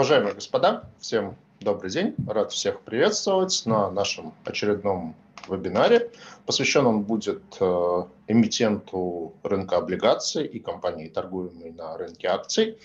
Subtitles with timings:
[0.00, 2.14] Уважаемые господа, всем добрый день.
[2.26, 5.14] Рад всех приветствовать на нашем очередном
[5.46, 6.10] вебинаре.
[6.46, 12.78] Посвящен он будет э, эмитенту рынка облигаций и компании, торгуемой на рынке акций.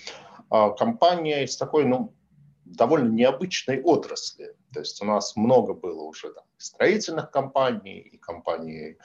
[0.51, 2.11] Э, компания из такой, ну,
[2.65, 4.55] довольно необычной отрасли.
[4.73, 8.97] То есть у нас много было уже там, строительных компаний, и компаний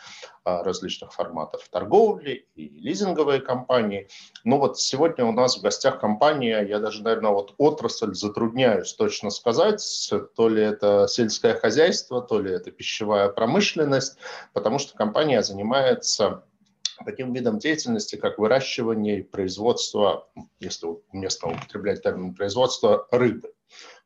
[0.44, 4.08] а, различных форматов торговли, и лизинговые компании.
[4.44, 9.30] Но вот сегодня у нас в гостях компания, я даже, наверное, вот отрасль затрудняюсь точно
[9.30, 14.18] сказать, то ли это сельское хозяйство, то ли это пищевая промышленность,
[14.54, 16.44] потому что компания занимается
[17.04, 23.52] таким видом деятельности, как выращивание и производство, если уместно употреблять термин производство, рыбы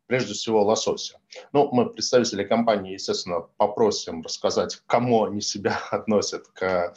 [0.06, 1.18] прежде всего лосося.
[1.52, 6.94] Ну, мы, представители компании, естественно, попросим рассказать, кому они себя относят, к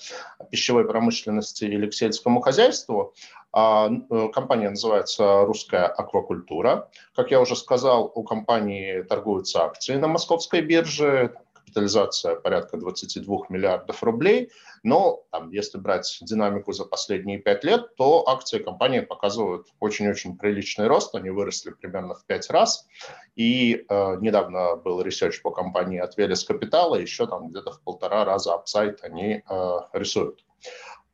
[0.51, 3.13] пищевой промышленности или к сельскому хозяйству.
[3.53, 6.89] А, э, компания называется «Русская аквакультура».
[7.15, 11.33] Как я уже сказал, у компании торгуются акции на московской бирже,
[11.67, 14.51] капитализация порядка 22 миллиардов рублей,
[14.83, 20.87] но там, если брать динамику за последние пять лет, то акции компании показывают очень-очень приличный
[20.87, 22.87] рост, они выросли примерно в пять раз,
[23.35, 28.23] и э, недавно был research по компании от Велес Капитала, еще там где-то в полтора
[28.23, 30.45] раза upside они э, рисуют.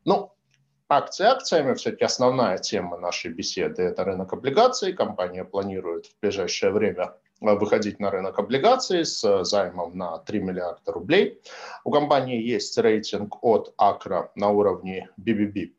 [0.06, 0.34] Ну,
[0.88, 4.94] акции акциями, все-таки основная тема нашей беседы– это рынок облигаций.
[4.94, 10.92] Компания планирует в ближайшее время выходить на рынок облигаций с э, займом на 3 миллиарда
[10.92, 11.42] рублей.
[11.84, 15.72] У компании есть рейтинг от Акра на уровне BBB+.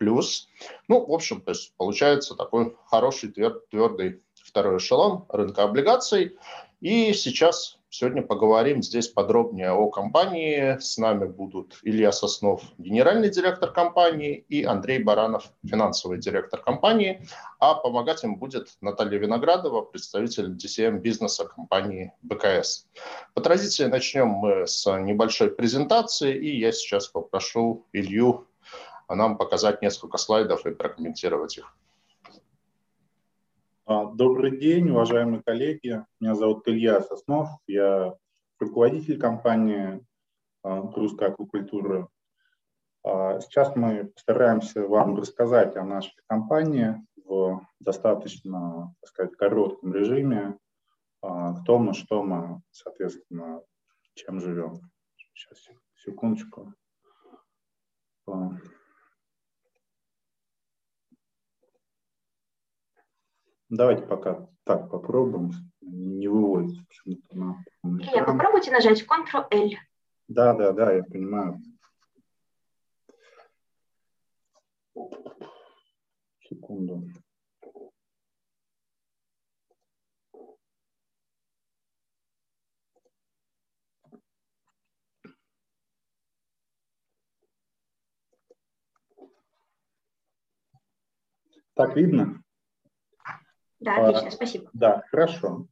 [0.88, 6.36] Ну, в общем, то есть получается такой хороший твердый второй эшелон рынка облигаций.
[6.80, 10.76] И сейчас Сегодня поговорим здесь подробнее о компании.
[10.80, 17.24] С нами будут Илья Соснов, генеральный директор компании, и Андрей Баранов, финансовый директор компании.
[17.60, 22.88] А помогать им будет Наталья Виноградова, представитель DCM бизнеса компании БКС.
[23.32, 28.48] По традиции начнем мы с небольшой презентации, и я сейчас попрошу Илью
[29.08, 31.72] нам показать несколько слайдов и прокомментировать их.
[33.86, 36.02] А, добрый день, уважаемые коллеги.
[36.18, 37.50] Меня зовут Илья Соснов.
[37.66, 38.16] Я
[38.58, 40.02] руководитель компании
[40.62, 42.08] а, «Русская аквакультура».
[43.04, 46.96] А, сейчас мы постараемся вам рассказать о нашей компании
[47.26, 50.56] в достаточно, так сказать, коротком режиме,
[51.20, 53.60] кто мы, что мы, соответственно,
[54.14, 54.80] чем живем.
[55.34, 55.58] Сейчас,
[55.94, 56.72] секундочку.
[63.76, 65.50] Давайте пока так попробуем.
[65.80, 67.64] Не выводится почему-то на...
[67.82, 69.70] Илья, попробуйте нажать Ctrl-L.
[70.28, 71.60] Да, да, да, я понимаю.
[76.48, 77.02] Секунду.
[91.74, 92.43] Так, видно?
[93.84, 94.70] Да, отлично, спасибо.
[94.72, 95.68] Да, хорошо.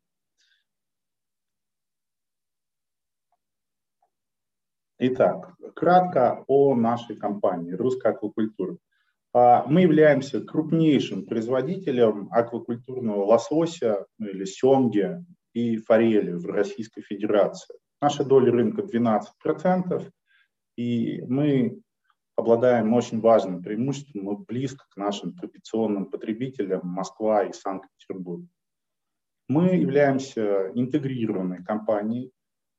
[4.98, 8.76] Итак, кратко о нашей компании «Русская аквакультура».
[9.32, 15.24] А, мы являемся крупнейшим производителем аквакультурного лосося ну, или семги
[15.54, 17.74] и форели в Российской Федерации.
[18.00, 20.10] Наша доля рынка 12%,
[20.76, 21.80] и мы
[22.42, 28.44] обладаем очень важным преимуществом, мы близко к нашим традиционным потребителям Москва и Санкт-Петербург.
[29.48, 32.32] Мы являемся интегрированной компанией.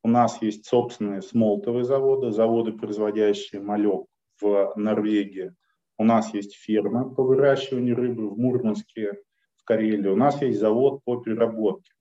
[0.03, 4.05] У нас есть собственные смолтовые заводы, заводы, производящие малек
[4.41, 5.53] в Норвегии.
[5.97, 9.13] У нас есть ферма по выращиванию рыбы в Мурманске,
[9.55, 10.09] в Карелии.
[10.09, 11.91] У нас есть завод по переработке.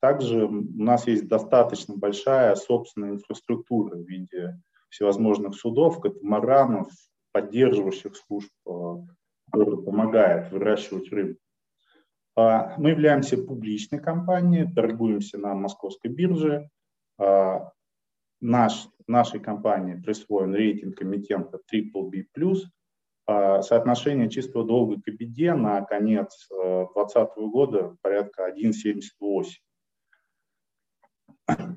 [0.00, 4.60] Также у нас есть достаточно большая собственная инфраструктура в виде
[4.90, 6.88] всевозможных судов, катамаранов,
[7.32, 8.70] поддерживающих служб, э,
[9.50, 11.38] которые помогают выращивать рыбу.
[12.36, 16.68] А, мы являемся публичной компанией, торгуемся на московской бирже.
[17.18, 17.70] А,
[18.40, 22.24] наш, нашей компании присвоен рейтинг эмитента BBB+.
[23.26, 29.44] А, соотношение чистого долга к EBITDA на конец 2020 э, года порядка 1,78.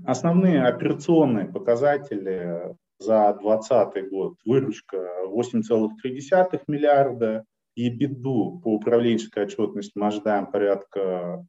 [0.05, 7.45] Основные операционные показатели за 2020 год выручка 8,3 миллиарда,
[7.75, 11.45] и беду по управленческой отчетности мы ожидаем порядка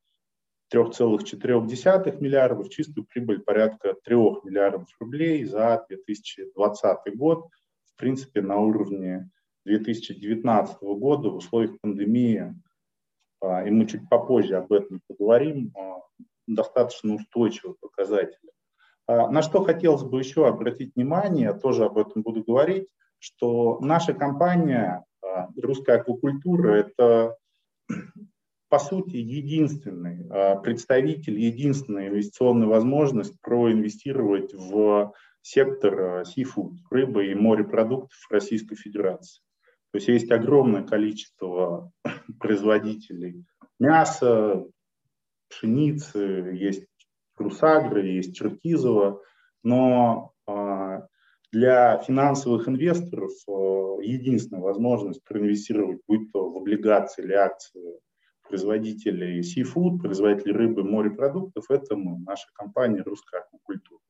[0.72, 7.46] 3,4 миллиардов, чистую прибыль порядка 3 миллиардов рублей за 2020 год,
[7.84, 9.30] в принципе, на уровне
[9.66, 12.54] 2019 года в условиях пандемии
[13.66, 15.72] и мы чуть попозже об этом поговорим,
[16.46, 18.50] достаточно устойчивый показатель.
[19.06, 25.04] На что хотелось бы еще обратить внимание, тоже об этом буду говорить, что наша компания
[25.60, 27.36] «Русская аквакультура»– это,
[28.68, 30.26] по сути, единственный
[30.62, 35.12] представитель, единственная инвестиционная возможность проинвестировать в
[35.42, 39.42] сектор seafood, рыбы и морепродуктов Российской Федерации.
[39.92, 41.92] То есть есть огромное количество
[42.40, 43.44] производителей
[43.78, 44.64] мяса,
[45.48, 46.86] пшеницы, есть
[47.36, 49.20] Русагры, есть Черкизово,
[49.62, 51.06] но а,
[51.52, 58.00] для финансовых инвесторов а, единственная возможность проинвестировать, будь то в облигации или акции
[58.48, 64.00] производителей seafood, производителей рыбы, морепродуктов, это мы, наша компания «Русская аквакультура».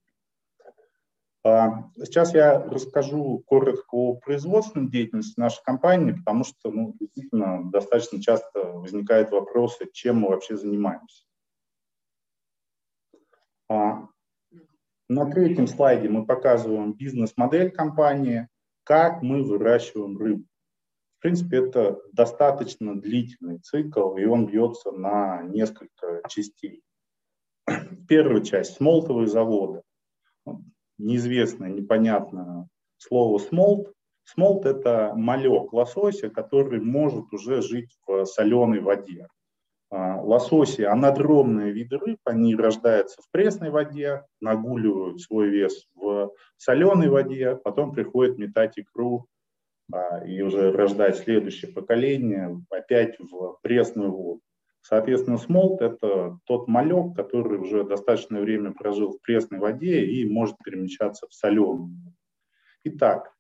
[1.47, 8.21] А, сейчас я расскажу коротко о производственной деятельности нашей компании, потому что ну, действительно достаточно
[8.21, 11.25] часто возникают вопросы, чем мы вообще занимаемся.
[13.75, 14.09] А,
[15.09, 18.49] на третьем слайде мы показываем бизнес-модель компании,
[18.85, 20.45] как мы выращиваем рыбу.
[21.19, 26.83] В принципе, это достаточно длительный цикл, и он бьется на несколько частей.
[28.09, 29.83] Первая часть– смолтовые заводы
[30.99, 32.69] неизвестное, непонятное
[32.99, 33.93] слово смолт.
[34.25, 39.29] Смолт– это малек лосося, который может уже жить в соленой воде.
[39.97, 47.09] А, лососи– анадромные виды рыб, они рождаются в пресной воде, нагуливают свой вес в соленой
[47.09, 49.29] воде, потом приходят метать икру
[49.93, 54.41] а, и уже рождать следующее поколение опять в пресную воду.
[54.81, 60.57] Соответственно, смолт– это тот малек, который уже достаточное время прожил в пресной воде и может
[60.65, 61.95] перемещаться в соленую.
[62.83, 63.33] Итак,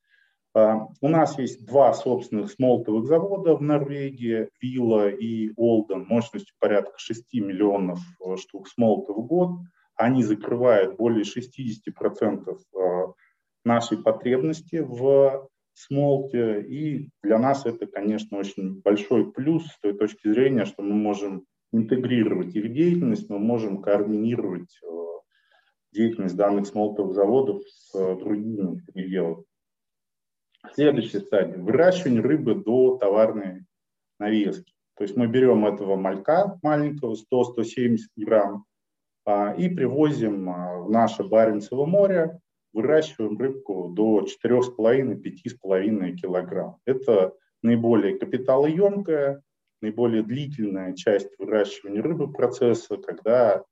[0.55, 7.35] у нас есть два собственных смолтовых завода в Норвегии, Вилла и Олден, мощностью порядка 6
[7.35, 9.59] миллионов э, штук смолта в год.
[9.97, 13.13] Они закрывают более 60% э,
[13.65, 16.63] нашей потребности в смолте.
[16.63, 21.47] И для нас это, конечно, очень большой плюс с той точки зрения, что мы можем
[21.73, 24.87] интегрировать их деятельность, мы можем координировать э,
[25.93, 29.43] деятельность данных смолтовых заводов с другими пределами.
[30.73, 33.67] Следующая стадия– выращивание рыбы до товарной
[34.19, 34.73] навески.
[34.97, 38.65] То есть мы берем этого малька маленького, 100-170 грамм,
[39.27, 42.39] а, и привозим а, в наше Баренцево море,
[42.73, 46.77] выращиваем рыбку до 4,5-5,5 килограмм.
[46.85, 49.43] Это наиболее капиталоемкая,
[49.81, 53.65] наиболее длительная часть выращивания рыбы процесса, когда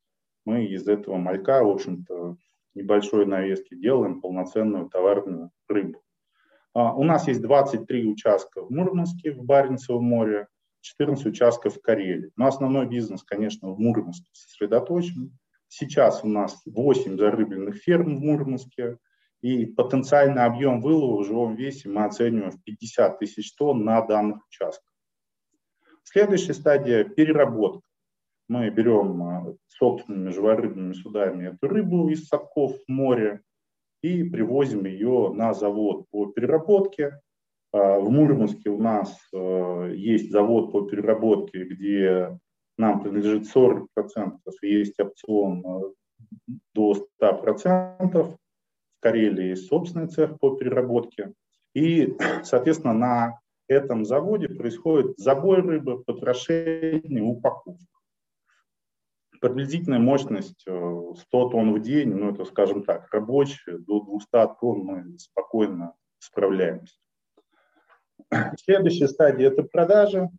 [0.45, 2.37] мы из этого малька, в общем-то,
[2.75, 6.03] небольшой навески делаем полноценную товарную рыбу.
[6.75, 10.49] А, у нас есть 23 участка в Мурманске, в Баренцевом море,
[10.81, 12.33] 14 участков в Карелии.
[12.37, 15.37] Но основной бизнес, конечно, в Мурманске сосредоточен.
[15.69, 18.99] Сейчас у нас 8 зарыбленных ферм в Мурманске,
[19.43, 24.47] и потенциальный объем вылова в живом весе мы оцениваем в 50 тысяч тонн на данных
[24.47, 24.89] участках.
[26.05, 27.83] Следующая стадия– переработка.
[28.49, 33.43] Мы берем а, собственными живорыбными судами эту рыбу из садков в море
[34.02, 37.20] и привозим ее на завод по переработке.
[37.72, 42.38] А, в Мурманске у нас а, есть завод по переработке, где
[42.76, 43.87] нам принадлежит 40%,
[44.62, 48.12] есть опцион э, до 100%.
[48.12, 48.37] В
[49.00, 51.32] Карелии есть собственный цех по переработке.
[51.75, 57.85] И, соответственно, на этом заводе происходит забой рыбы, потрошение, упаковка.
[59.42, 64.30] Приблизительная мощность 100 э, тонн в день, ну это, скажем так, рабочая, до 200
[64.61, 66.94] тонн мы спокойно справляемся.
[68.56, 70.30] Следующая стадия– это продажа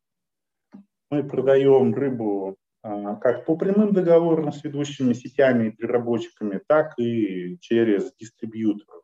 [1.12, 7.58] мы продаем рыбу а, как по прямым договорам с ведущими сетями и переработчиками, так и
[7.60, 9.04] через дистрибьюторов.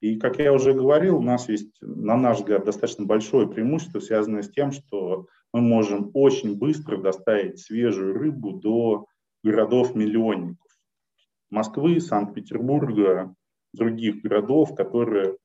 [0.00, 4.42] И, как я уже говорил, у нас есть, на наш взгляд, достаточно большое преимущество, связанное
[4.42, 9.06] с тем, что мы можем очень быстро доставить свежую рыбу до
[9.42, 10.70] городов-миллионников.
[11.50, 13.34] Москвы, Санкт-Петербурга,
[13.72, 15.36] других городов, которые,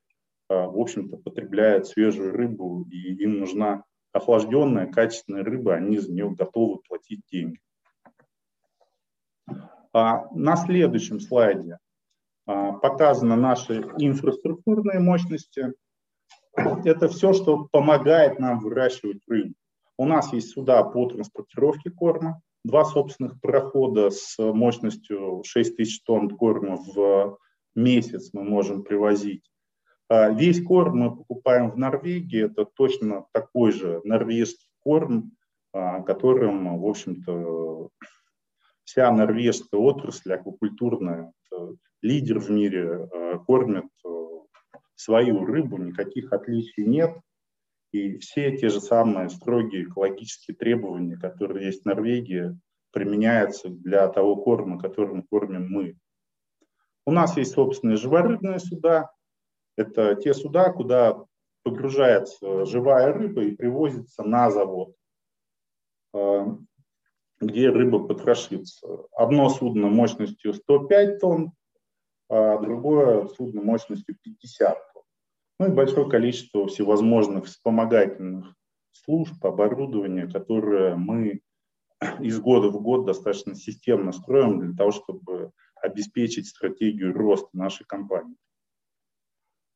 [0.50, 6.30] а, в общем-то, потребляют свежую рыбу, и им нужна охлажденная, качественная рыба, они за нее
[6.30, 7.60] готовы платить деньги.
[9.94, 11.80] А на следующем слайде
[12.46, 15.74] а, показаны наши инфраструктурные мощности.
[16.56, 19.54] Это все, что помогает нам выращивать рыбу.
[19.98, 26.30] У нас есть суда по транспортировке корма, два собственных парохода с мощностью 6 тысяч тонн
[26.30, 27.40] корма в
[27.76, 29.50] месяц мы можем привозить.
[30.10, 35.32] А, весь корм мы покупаем в Норвегии, это точно такой же норвежский корм,
[35.72, 37.90] которым, в общем-то,
[38.84, 41.34] вся норвежская отрасль аквакультурная,
[42.02, 43.10] лидер в мире,
[43.46, 43.86] кормит
[44.96, 47.18] свою рыбу, никаких отличий нет.
[47.92, 52.58] И все те же самые строгие экологические требования, которые есть в Норвегии,
[52.92, 55.96] применяются для того корма, которым кормим мы.
[57.06, 59.10] У нас есть собственные живорыбные суда.
[59.78, 61.24] Это те суда, куда
[61.64, 64.94] погружается живая рыба и привозится на завод,
[66.14, 66.46] э,
[67.40, 68.88] где рыба потрошится.
[69.12, 71.54] Одно судно мощностью 105 тонн,
[72.30, 74.87] а другое судно мощностью 50 тонн.
[75.60, 78.54] Ну и большое количество всевозможных вспомогательных
[78.92, 81.42] служб, оборудования, которые мы
[82.20, 88.36] из года в год достаточно системно строим для того, чтобы обеспечить стратегию роста нашей компании.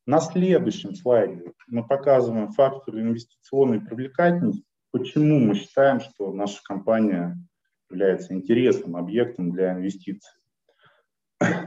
[0.05, 7.37] На следующем слайде мы показываем факторы инвестиционной привлекательности, почему мы считаем, что наша компания
[7.89, 10.33] является интересным объектом для инвестиций.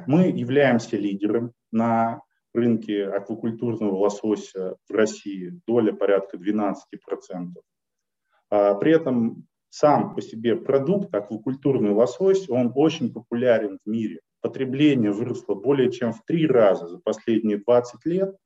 [0.07, 2.21] Мы являемся лидером на
[2.55, 6.75] рынке аквакультурного лосося в России, доля порядка 12%.
[8.51, 14.21] А при этом сам по себе продукт, аквакультурный лосось, он очень популярен в мире.
[14.41, 18.37] Потребление выросло более чем в три раза за последние 20 лет.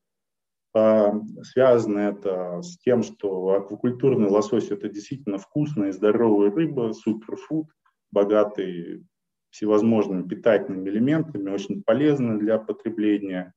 [0.75, 1.13] А,
[1.43, 7.67] связано это с тем, что аквакультурный лосось– это действительно вкусная и здоровая рыба, суперфуд,
[8.11, 9.05] богатый
[9.51, 13.55] всевозможными питательными элементами, очень полезный для потребления.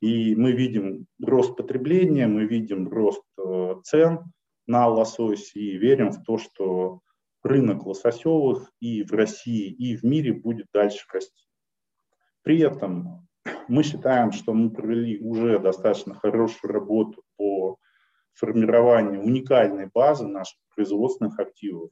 [0.00, 4.20] И мы видим рост потребления, мы видим рост э, цен–
[4.70, 7.00] на лосось и верим в то, что
[7.42, 11.44] рынок лососевых и в России, и в мире будет дальше расти.
[12.42, 13.26] При этом
[13.66, 17.78] мы считаем, что мы провели уже достаточно хорошую работу по
[18.34, 21.90] формированию уникальной базы наших производственных активов.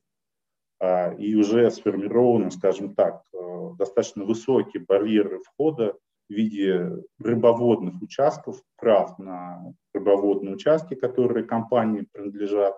[0.81, 5.99] А, и уже сформированы, скажем так, э, достаточно высокие барьеры входа
[6.29, 12.75] в виде рыбоводных участков, прав на рыбоводные участки, которые компании принадлежат,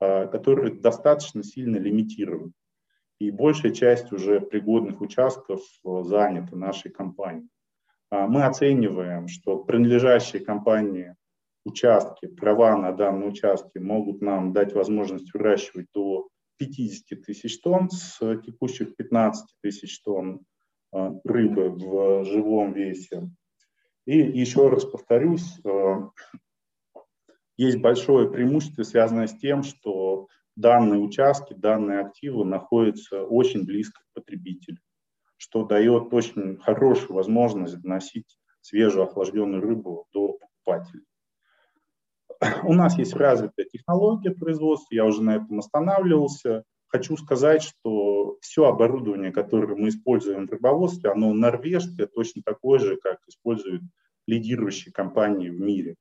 [0.00, 2.52] а, которые достаточно сильно лимитированы.
[3.18, 7.50] И большая часть уже пригодных участков э, занята нашей компанией.
[8.10, 11.14] А, мы оцениваем, что принадлежащие компании
[11.66, 18.18] участки, права на данные участки могут нам дать возможность выращивать до 50 тысяч тонн с
[18.38, 20.49] текущих 15 тысяч тонн а,
[20.92, 23.30] рыбы в живом весе.
[24.06, 26.10] И еще раз повторюсь, а,
[27.56, 34.14] есть большое преимущество, связанное с тем, что данные участки, данные активы находятся очень близко к
[34.14, 34.78] потребителю,
[35.36, 41.04] что дает очень хорошую возможность доносить свежую охлажденную рыбу до покупателей.
[42.64, 46.64] У нас есть развитая технология производства, я уже на этом останавливался.
[46.90, 52.96] Хочу сказать, что все оборудование, которое мы используем в рыбоводстве, оно норвежское, точно такое же,
[52.96, 53.82] как используют
[54.26, 55.94] лидирующие компании в мире.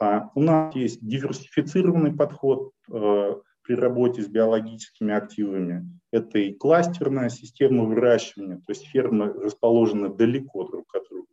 [0.00, 5.86] А у нас есть диверсифицированный подход э, при работе с биологическими активами.
[6.10, 11.28] Это и кластерная система выращивания, то есть фермы расположены далеко друг от друга.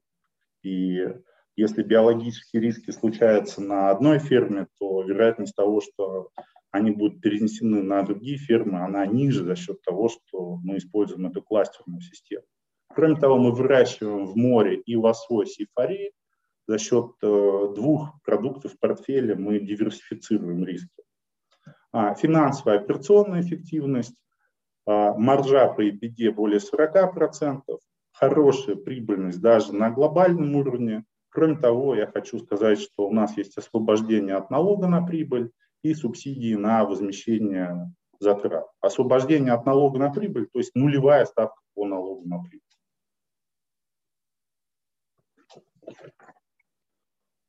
[0.63, 1.07] И
[1.55, 6.29] если биологические риски случаются на одной ферме, то вероятность того, что
[6.73, 11.43] они будут перенесены на другие фермы, она ниже за счет того, что мы используем эту
[11.43, 12.43] кластерную систему.
[12.89, 16.11] Кроме того, мы выращиваем в море и лосось, и форель.
[16.67, 21.03] За счет э, двух продуктов в портфеле мы диверсифицируем риски.
[21.91, 24.15] А, финансовая операционная эффективность,
[24.87, 27.61] а, маржа по EBITDA более 40%,
[28.13, 31.03] хорошая прибыльность даже на глобальном уровне.
[31.29, 35.51] Кроме того, я хочу сказать, что у нас есть освобождение от налога на прибыль
[35.83, 38.65] и субсидии на возмещение затрат.
[38.81, 42.61] Освобождение от налога на прибыль, то есть нулевая ставка по налогу на прибыль.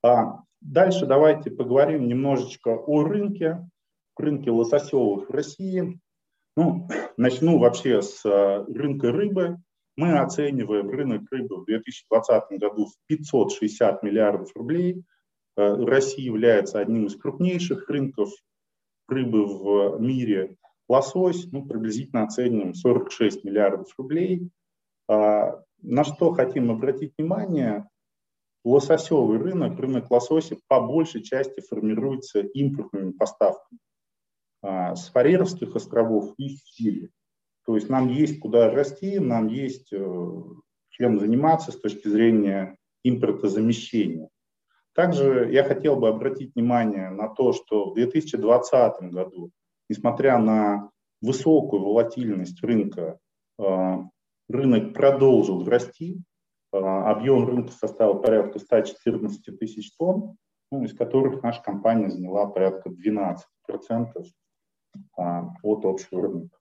[0.03, 3.67] А дальше давайте поговорим немножечко о рынке,
[4.17, 5.99] рынке лососевых в России.
[6.57, 9.59] Ну, начну вообще с э, рынка рыбы.
[9.97, 15.05] Мы оцениваем рынок рыбы в 2020 году в 560 миллиардов рублей.
[15.57, 18.31] Э, Россия является одним из крупнейших рынков
[19.09, 20.57] рыбы в мире.
[20.89, 24.51] Лосось, ну, приблизительно оценим 46 миллиардов рублей.
[25.09, 27.89] А, на что хотим обратить внимание,
[28.65, 33.79] лососевый рынок, рынок лосося по большей части формируется импортными поставками
[34.63, 37.11] а, с Фарерских островов и Чили.
[37.67, 40.43] То есть нам есть куда расти, нам есть э,
[40.91, 44.29] чем заниматься с точки зрения импортозамещения.
[44.95, 49.51] Также я хотел бы обратить внимание на то, что в 2020 году
[49.89, 53.19] несмотря на высокую волатильность рынка,
[54.49, 56.19] рынок продолжил расти.
[56.73, 60.37] Объем рынка составил порядка 114 тысяч тонн,
[60.73, 63.37] ну, из которых наша компания заняла порядка 12%
[65.17, 66.59] от общего рынка.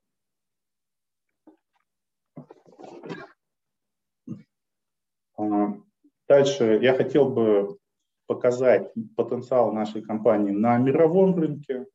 [6.28, 7.76] Дальше я хотел бы
[8.26, 11.86] показать потенциал нашей компании на мировом рынке.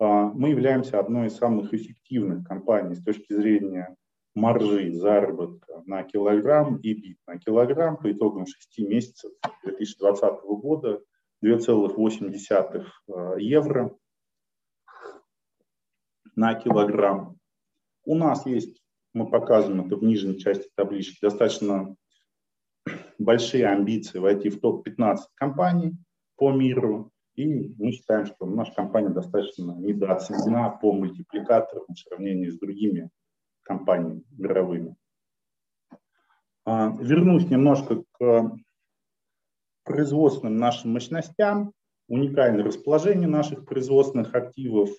[0.00, 3.96] Мы являемся одной из самых эффективных компаний с точки зрения
[4.34, 9.32] маржи заработка на килограмм и бит на килограмм по итогам 6 месяцев
[9.64, 11.00] 2020 года
[11.44, 13.96] 2,8 евро
[16.36, 17.36] на килограмм.
[18.04, 18.80] У нас есть,
[19.12, 21.96] мы показываем это в нижней части таблички, достаточно
[23.18, 25.96] большие амбиции войти в топ-15 компаний
[26.36, 27.10] по миру.
[27.34, 33.10] И мы считаем, что наша компания достаточно недооценена по мультипликаторам в сравнении с другими
[33.62, 34.96] компаниями мировыми.
[36.64, 38.58] А, вернусь немножко к
[39.84, 41.72] производственным нашим мощностям,
[42.08, 44.90] уникальное расположение наших производственных активов.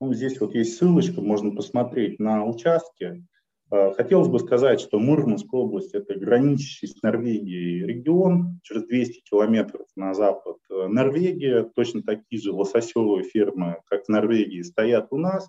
[0.00, 3.24] Ну, здесь вот есть ссылочка, можно посмотреть на участке.
[3.70, 9.86] Э, хотелось бы сказать, что Мурманская область– это граничащий с Норвегией регион, через 200 километров
[9.94, 15.48] на запад э, Норвегия, точно такие же лососевые фермы, как в Норвегии, стоят у нас.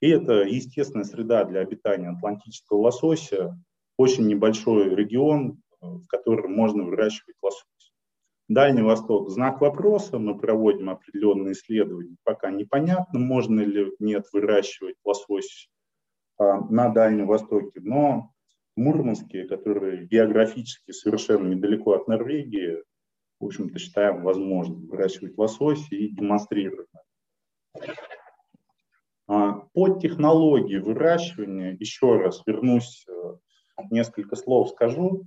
[0.00, 3.58] И это естественная среда для обитания атлантического лосося,
[3.96, 7.64] очень небольшой регион, э, в котором можно выращивать лосось.
[8.48, 12.16] Дальний Восток– знак вопроса, мы проводим определенные исследования.
[12.22, 15.70] Пока непонятно, можно ли нет выращивать лосось
[16.38, 18.32] на Дальнем Востоке, но
[18.76, 22.82] Мурманские, которые географически совершенно недалеко от Норвегии,
[23.40, 26.88] в общем-то, считаем возможным выращивать лосось и демонстрировать.
[29.28, 35.24] А, по технологии выращивания, еще раз вернусь, э, несколько слов скажу.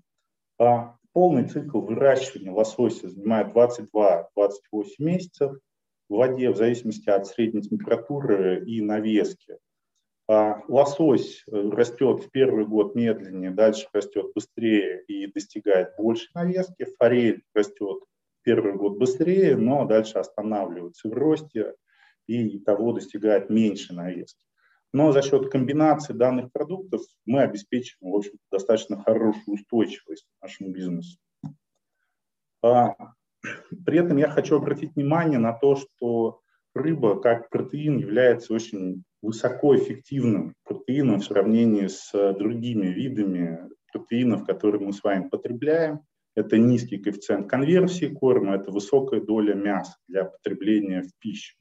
[0.58, 4.30] А, полный цикл выращивания лосося занимает 22-28
[5.00, 5.58] месяцев
[6.08, 9.58] в воде в зависимости от средней температуры и навески.
[10.32, 16.86] А лосось э, растет в первый год медленнее, дальше растет быстрее и достигает большей навески.
[17.00, 18.04] Форель растет
[18.44, 21.74] первый год быстрее, но дальше останавливается в росте
[22.28, 24.46] и того достигает меньше навески.
[24.94, 31.18] Но за счет комбинации данных продуктов мы обеспечиваем в общем, достаточно хорошую устойчивость нашему бизнесу.
[32.62, 32.96] А,
[33.84, 36.42] при этом я хочу обратить внимание на то, что
[36.76, 44.94] рыба как протеин является очень высокоэффективным протеином в сравнении с другими видами протеинов, которые мы
[44.94, 46.02] с вами потребляем.
[46.36, 51.58] Это низкий коэффициент конверсии корма, это высокая доля мяса для потребления в пищу.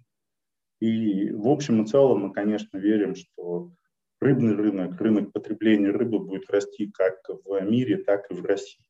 [0.81, 3.73] И в общем и целом мы, конечно, верим, что
[4.21, 8.85] рыбный рынок, рынок потребления рыбы будет расти как в мире, так и в России.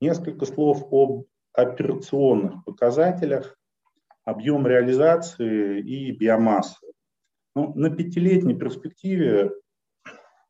[0.00, 3.56] Несколько слов об операционных показателях
[4.24, 6.86] объем реализации и биомассы.
[7.54, 9.52] Ну, на пятилетней перспективе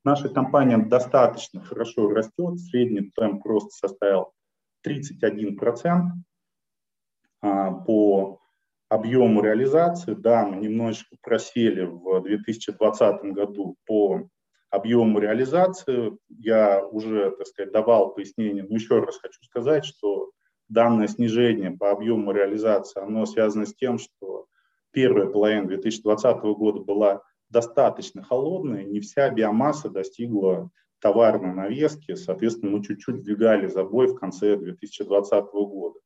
[0.04, 2.58] наша компания достаточно хорошо растет.
[2.58, 4.32] Средний темп роста составил
[4.86, 6.02] 31%
[7.40, 8.40] а, по
[8.88, 10.14] объему реализации.
[10.14, 14.28] Да, мы немножечко просели в 2020 году по
[14.70, 16.16] объему реализации.
[16.28, 20.30] Я уже, так сказать, давал пояснение, но еще раз хочу сказать, что
[20.72, 24.46] данное снижение по объему реализации, оно связано с тем, что
[24.90, 32.84] первая половина 2020 года была достаточно холодной, не вся биомасса достигла товарной навески, соответственно, мы
[32.84, 35.98] чуть-чуть двигали забой в конце 2020 года.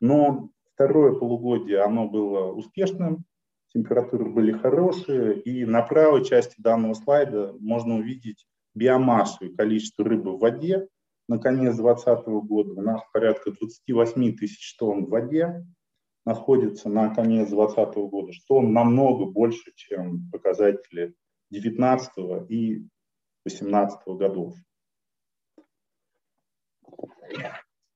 [0.00, 3.24] Но второе полугодие, оно было успешным,
[3.72, 10.32] температуры были хорошие, и на правой части данного слайда можно увидеть биомассу и количество рыбы
[10.32, 10.86] в воде,
[11.28, 15.64] на конец 2020 года у нас порядка 28 тысяч тонн в воде
[16.24, 21.14] находится на конец 2020 года, что намного больше, чем показатели
[21.50, 22.88] 2019 и
[23.44, 24.54] 2018 годов.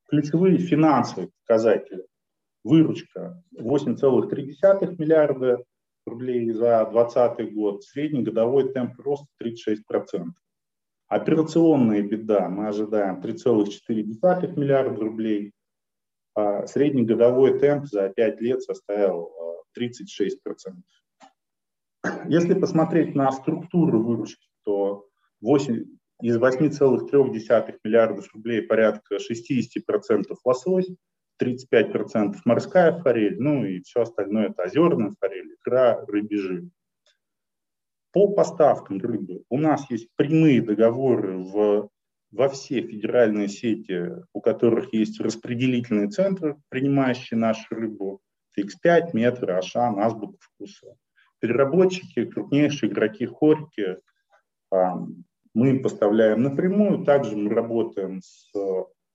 [0.09, 2.05] Ключевые финансовые показатели.
[2.63, 5.65] Выручка 8,3 миллиарда
[6.05, 10.27] рублей за 2020 год, средний годовой темп роста 36%.
[11.11, 12.49] Операционная беда.
[12.49, 15.53] Мы ожидаем 3,4 миллиарда рублей,
[16.37, 19.33] а среднегодовой темп за 5 лет составил
[19.77, 20.85] 36%.
[22.03, 25.09] А, Если посмотреть на структуру выручки, то
[25.41, 25.85] 8,
[26.23, 30.95] из 8,3 миллиардов рублей порядка 60% лосось,
[31.43, 36.71] 35% морская форель, ну и все остальное это озерная форель, икра, рыбий
[38.13, 41.89] По поставкам рыбы у нас есть прямые договоры в,
[42.33, 48.21] во все федеральные сети, у которых есть распределительные центры, принимающие нашу рыбу.
[48.59, 50.97] X5, Метро, Ашан, Азбука вкуса.
[51.39, 53.99] Переработчики, крупнейшие игроки хорьки,
[54.71, 57.05] мы им поставляем напрямую.
[57.05, 58.53] Также мы работаем с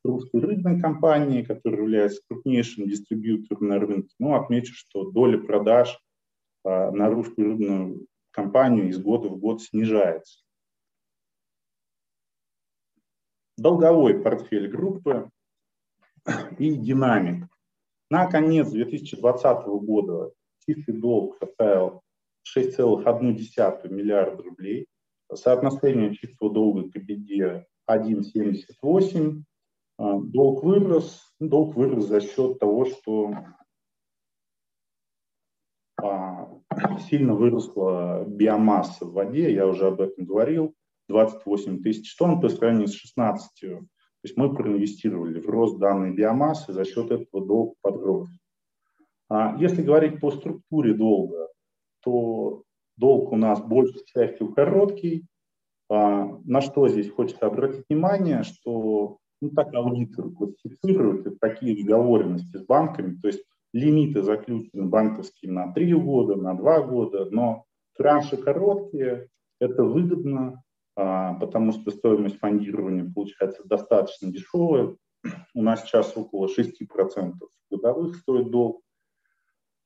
[0.03, 4.13] русской рыбной компанией, которая является крупнейшим дистрибьютором на рынке.
[4.19, 5.97] Ну, отмечу, что доля продаж
[6.63, 8.05] а, на русскую рыбную
[8.35, 10.41] компанию из года в год снижается.
[13.57, 15.29] Долговой портфель группы
[16.59, 17.47] и динамик.
[18.09, 20.33] На конец 2020 года
[20.67, 22.01] чистый долг составил
[22.57, 24.87] 6,1 миллиарда рублей.
[25.33, 29.43] Соотношение чистого долга к EBITDA 1,78.
[29.97, 31.33] А, долг вырос.
[31.39, 33.33] Долг вырос за счет того, что
[36.01, 36.45] а,
[37.09, 40.73] сильно выросла биомасса в воде, я уже об этом говорил,
[41.09, 43.49] 28 тысяч тонн по сравнению с 16.
[43.61, 43.85] То
[44.23, 48.29] есть мы проинвестировали в рост данной биомассы, за счет этого долг подрос.
[49.29, 51.47] А если говорить по структуре долга,
[52.01, 52.63] то
[52.97, 55.25] долг у нас большей частью короткий.
[55.89, 62.65] А, на что здесь хочется обратить внимание, что ну, так аудиторы классифицируют такие договоренности с
[62.65, 63.43] банками, то есть
[63.75, 67.65] лимиты заключены банковские на 3 года, на 2 года, но
[67.97, 69.27] транши короткие,
[69.59, 70.63] это выгодно,
[70.95, 74.95] а, потому что стоимость фондирования получается достаточно дешевая.
[75.53, 77.33] У нас сейчас около 6%
[77.69, 78.81] годовых стоит долг.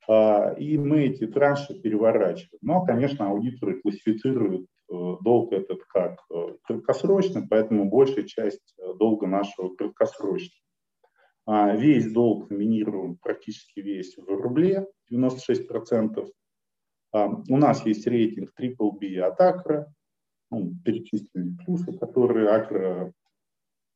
[0.08, 2.60] А, и мы эти транши переворачиваем.
[2.62, 9.26] Но, конечно, аудиторы классифицируют э, долг этот как э, краткосрочный, поэтому большая часть э, долга
[9.26, 10.69] нашего краткосрочная.
[11.52, 16.30] А, весь долг номинирован практически весь в рубле, 96%.
[17.12, 19.92] А, у нас есть рейтинг BBB от Акра,
[20.52, 23.14] ну, перечисленные плюсы, которые Акра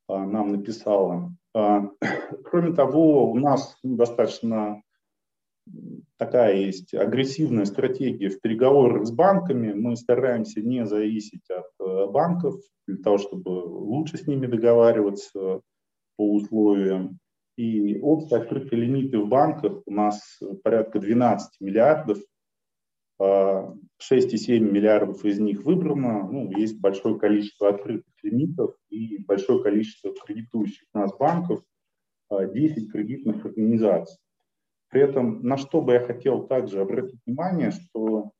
[0.08, 1.32] нам написала.
[1.54, 4.82] Кроме того, у нас достаточно
[6.16, 9.72] такая есть агрессивная стратегия в переговорах с банками.
[9.72, 12.56] Мы стараемся не зависеть от э, банков
[12.88, 15.60] для того, чтобы лучше с ними договариваться
[16.16, 17.20] по условиям.
[17.56, 22.18] И общие открытые лимиты в банках у нас порядка 12 миллиардов.
[23.20, 26.28] 6,7 а, миллиардов из них выбрано.
[26.28, 31.62] Ну, есть большое количество открытых лимитов и большое количество кредитующих нас банков,
[32.30, 34.18] 10 а, кредитных организаций.
[34.88, 38.32] При этом на что бы я хотел также обратить внимание, что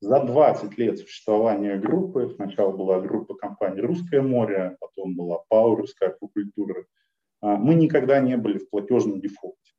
[0.00, 6.10] за 20 лет существования группы, сначала была группа компаний «Русское море», потом была ПАО «Русская
[6.10, 7.03] аквакультура», а,
[7.44, 9.72] мы никогда не были в платежном дефолте.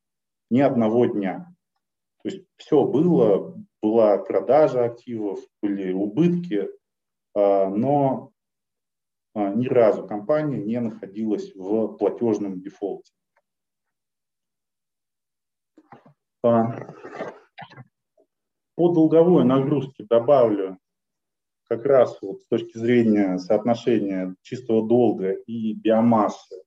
[0.49, 1.47] Ни одного дня.
[2.21, 6.69] То есть все было, была продажа активов, были убытки,
[7.35, 8.31] а, но
[9.33, 13.11] а, ни разу компания не находилась в платежном дефолте.
[16.41, 16.73] По
[18.75, 20.77] долговой нагрузке добавлю
[21.67, 26.64] как раз вот с точки зрения соотношения чистого долга и биомассы.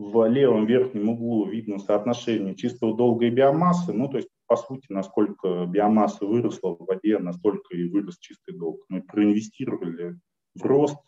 [0.00, 3.92] В левом верхнем углу видно соотношение чистого долга и биомассы.
[3.92, 8.84] Ну, то есть, по сути, насколько биомасса выросла в воде, настолько и вырос чистый долг.
[8.88, 10.20] Мы проинвестировали
[10.54, 11.00] в рост,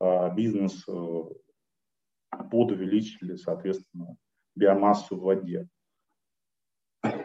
[0.00, 1.22] а бизнес э,
[2.50, 4.16] подувеличили, соответственно,
[4.56, 5.68] биомассу в воде.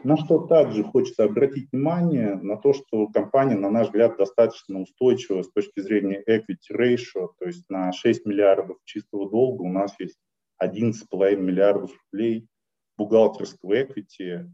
[0.04, 5.44] На что также хочется обратить внимание, на то, что компания, на наш взгляд, достаточно устойчива
[5.44, 10.18] с точки зрения equity ratio, то есть на 6 миллиардов чистого долга у нас есть
[10.62, 12.48] 11,5 миллиардов рублей
[12.98, 14.50] бухгалтерского equity.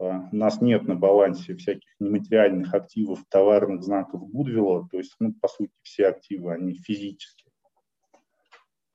[0.00, 5.32] А, у нас нет на балансе всяких нематериальных активов, товарных знаков Гудвилла, то есть, ну,
[5.40, 7.52] по сути, все активы, они физические.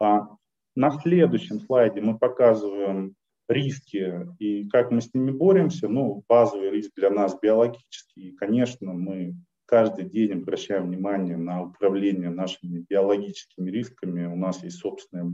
[0.02, 0.28] А
[0.75, 3.15] на следующем слайде мы показываем
[3.49, 5.89] риски и как мы с ними боремся.
[5.89, 8.30] Ну, базовый риск для нас биологический.
[8.30, 14.25] И, конечно, мы каждый день обращаем внимание на управление нашими биологическими рисками.
[14.25, 15.34] У нас есть собственная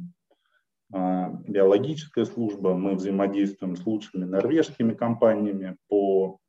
[0.92, 2.76] биологическая служба.
[2.76, 6.40] Мы взаимодействуем с лучшими норвежскими компаниями по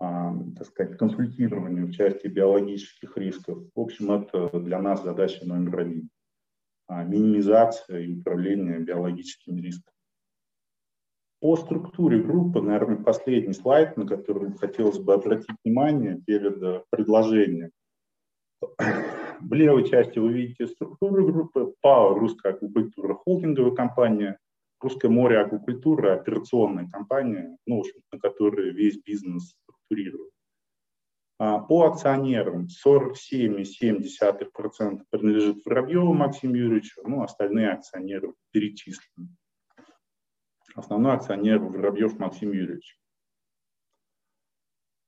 [0.00, 3.58] а, так сказать, консультированию в части биологических рисков.
[3.74, 6.10] В общем, это для нас задача номер один.
[6.86, 9.94] А, минимизация и управление биологическими рисками.
[11.40, 17.70] По структуре группы, наверное, последний слайд, на который хотелось бы обратить внимание перед э, предложением.
[19.46, 24.38] В левой части вы видите структуру группы ПАО «Русская аквакультура» холдинговая компания,
[24.80, 30.32] «Русское море аквакультура» операционная компания, ну, в общем, на которой весь бизнес структурирует.
[31.38, 39.28] А, по акционерам 47,7% принадлежит Воробьеву Максиму Юрьевичу, ну, остальные акционеры перечислены.
[40.74, 42.98] Основной акционер Воробьев Максим Юрьевич.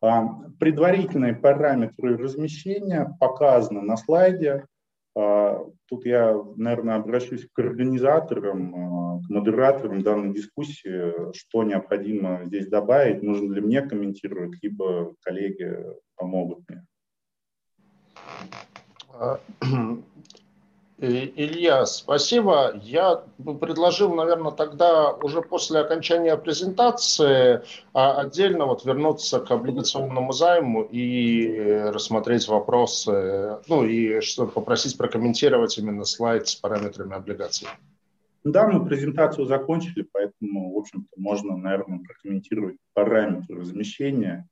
[0.03, 0.27] А,
[0.59, 4.67] предварительные параметры размещения показаны на слайде.
[5.17, 12.69] А, тут я, наверное, обращусь к организаторам, а, к модераторам данной дискуссии, что необходимо здесь
[12.69, 15.75] добавить, нужно ли мне комментировать, либо коллеги
[16.17, 16.85] помогут мне.
[20.99, 22.73] Илья, спасибо.
[22.83, 23.23] Я
[23.61, 31.91] предложил, наверное, тогда уже после окончания презентации а, отдельно вот вернуться к облигационному займу и
[31.93, 37.69] рассмотреть вопросы, ну и что, попросить прокомментировать именно слайд с параметрами облигаций.
[38.45, 44.49] Да, мы презентацию закончили, поэтому, в общем-то, можно, наверное, прокомментировать параметры размещения.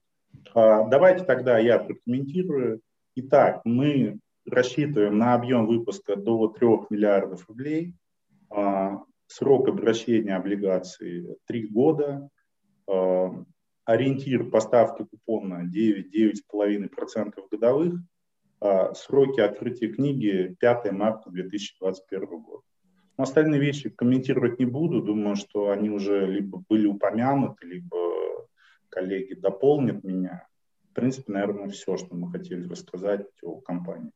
[0.52, 2.80] А, давайте тогда я прокомментирую.
[3.16, 7.94] Итак, мы рассчитываем на объем выпуска до 3 миллиардов рублей,
[8.50, 12.28] а, срок обращения облигаций 3 года,
[12.88, 13.44] а,
[13.84, 17.94] ориентир поставки купона 9-9,5% годовых,
[18.60, 22.62] а, сроки открытия книги 5 марта 2021 года.
[23.16, 27.96] Но остальные вещи комментировать не буду, думаю, что они уже либо были упомянуты, либо
[28.88, 30.46] коллеги дополнят меня.
[30.90, 34.12] В принципе, наверное, все, что мы хотели рассказать о компании.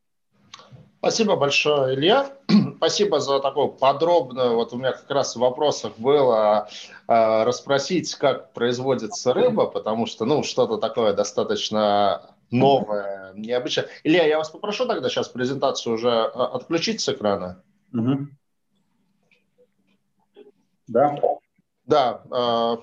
[0.98, 2.32] Спасибо большое, Илья.
[2.76, 4.50] Спасибо за такое подробное.
[4.50, 6.68] Вот у меня как раз в вопросах было
[7.06, 13.86] э, расспросить, как производится рыба, потому что, ну, что-то такое достаточно новое, необычное.
[14.02, 17.62] Илья, я вас попрошу тогда сейчас презентацию уже а, отключить с экрана.
[17.92, 18.28] Угу.
[20.88, 21.16] Да.
[21.84, 22.22] Да.
[22.30, 22.76] Э,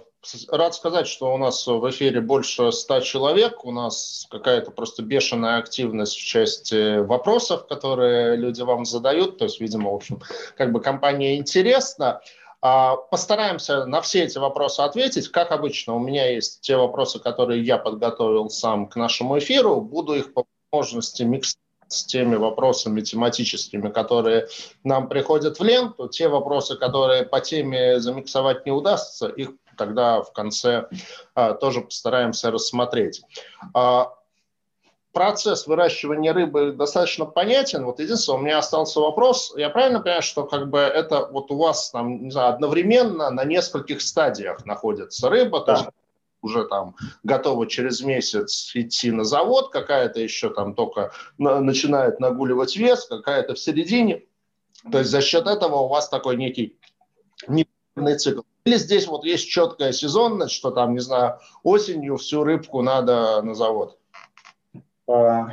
[0.50, 3.64] Рад сказать, что у нас в эфире больше ста человек.
[3.66, 9.38] У нас какая-то просто бешеная активность в части вопросов, которые люди вам задают.
[9.38, 10.22] То есть, видимо, в общем,
[10.58, 12.22] как бы компания интересна.
[12.62, 15.30] А, постараемся на все эти вопросы ответить.
[15.30, 19.82] Как обычно, у меня есть те вопросы, которые я подготовил сам к нашему эфиру.
[19.82, 24.48] Буду их по возможности миксовать с теми вопросами тематическими, которые
[24.84, 26.08] нам приходят в ленту.
[26.08, 30.88] Те вопросы, которые по теме замиксовать не удастся, их тогда в конце
[31.34, 33.22] а, тоже постараемся рассмотреть.
[33.74, 34.14] А,
[35.16, 37.86] процесс выращивания рыбы достаточно понятен.
[37.86, 39.54] Вот единственное, у меня остался вопрос.
[39.56, 43.46] Я правильно понимаю, что как бы это вот у вас там, не знаю, одновременно на
[43.46, 45.66] нескольких стадиях находится рыба, да.
[45.66, 45.90] то есть
[46.42, 52.76] уже там готова через месяц идти на завод, какая-то еще там только на, начинает нагуливать
[52.76, 54.24] вес, какая-то в середине.
[54.92, 56.78] То есть за счет этого у вас такой некий
[57.48, 58.42] непрерывный цикл.
[58.66, 63.54] Или здесь вот есть четкая сезонность, что там, не знаю, осенью всю рыбку надо на
[63.54, 64.00] завод?
[65.08, 65.50] А,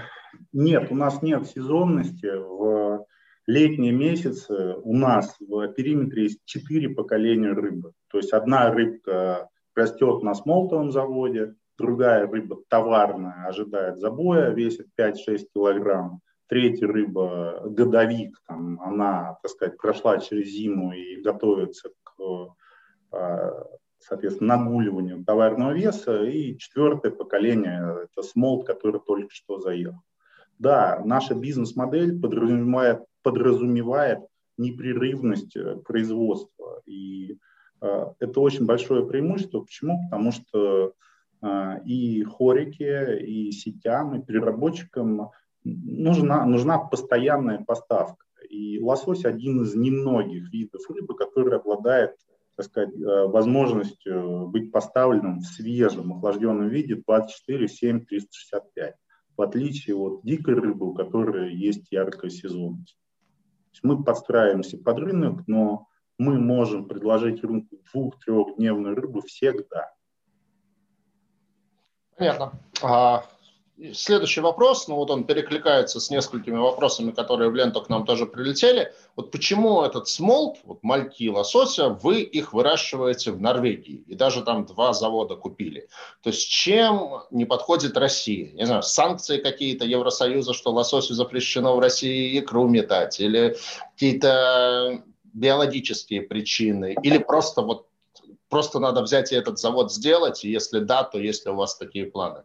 [0.55, 2.31] нет, у нас нет сезонности.
[2.35, 3.05] В
[3.47, 7.93] летние месяцы у нас в периметре есть четыре поколения рыбы.
[8.09, 15.49] То есть одна рыбка растет на смолтовом заводе, другая рыба товарная, ожидает забоя, весит 5-6
[15.55, 16.21] килограмм.
[16.47, 22.55] Третья рыба годовик, там, она, так сказать, прошла через зиму и готовится к
[23.99, 26.25] соответственно, нагуливанию товарного веса.
[26.25, 30.03] И четвертое поколение– это смолт, который только что заехал.
[30.59, 34.21] Да, наша бизнес-модель подразумевает, подразумевает
[34.59, 36.83] непрерывность э, производства.
[36.87, 37.39] И
[37.81, 39.61] э, это очень большое преимущество.
[39.61, 39.99] Почему?
[40.05, 40.93] Потому что
[41.43, 45.31] э, и хорике, и сетям, и переработчикам
[45.65, 48.25] нужна, нужна постоянная поставка.
[48.49, 52.17] И лосось один из немногих видов рыбы, который обладает
[52.57, 58.95] так сказать, э, возможностью быть поставленным в свежем, охлажденном виде 24, 7, 365,
[59.37, 62.99] в отличие от дикой рыбы, у которой есть яркая сезонность.
[63.83, 65.89] мы подстраиваемся под рынок, но
[66.19, 69.93] мы можем предложить рынку двух-трехдневную рыбу всегда.
[72.17, 72.53] Понятно.
[72.83, 73.25] А,
[73.95, 78.27] Следующий вопрос, ну вот он перекликается с несколькими вопросами, которые в ленту к нам тоже
[78.27, 78.93] прилетели.
[79.17, 84.67] Вот почему этот смолт, вот мальки лосося, вы их выращиваете в Норвегии и даже там
[84.67, 85.89] два завода купили?
[86.23, 88.53] То есть чем не подходит Россия?
[88.53, 93.57] Не знаю, санкции какие-то Евросоюза, что лососю запрещено в России икру метать, или
[93.95, 97.87] какие-то биологические причины, или просто вот
[98.51, 101.75] просто надо взять и этот завод сделать, и если да, то есть ли у вас
[101.77, 102.43] такие планы?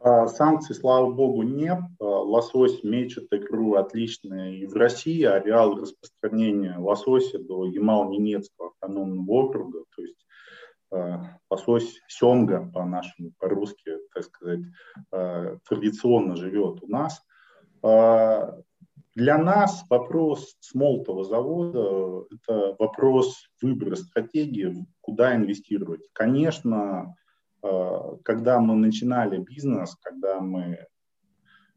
[0.00, 1.80] А, санкций, слава богу, нет.
[1.98, 5.22] А, лосось мечет икру отличная и в России.
[5.24, 9.84] Ареал распространения лосося до Ямал-Ненецкого автономного округа.
[9.94, 10.26] То есть
[11.50, 14.60] лосось семга по-нашему, по-русски, так сказать,
[15.10, 17.22] традиционно живет у нас.
[19.14, 26.08] Для нас вопрос смолтого завода– это вопрос выбора стратегии, куда инвестировать.
[26.14, 27.14] Конечно,
[27.60, 30.86] когда мы начинали бизнес, когда мы,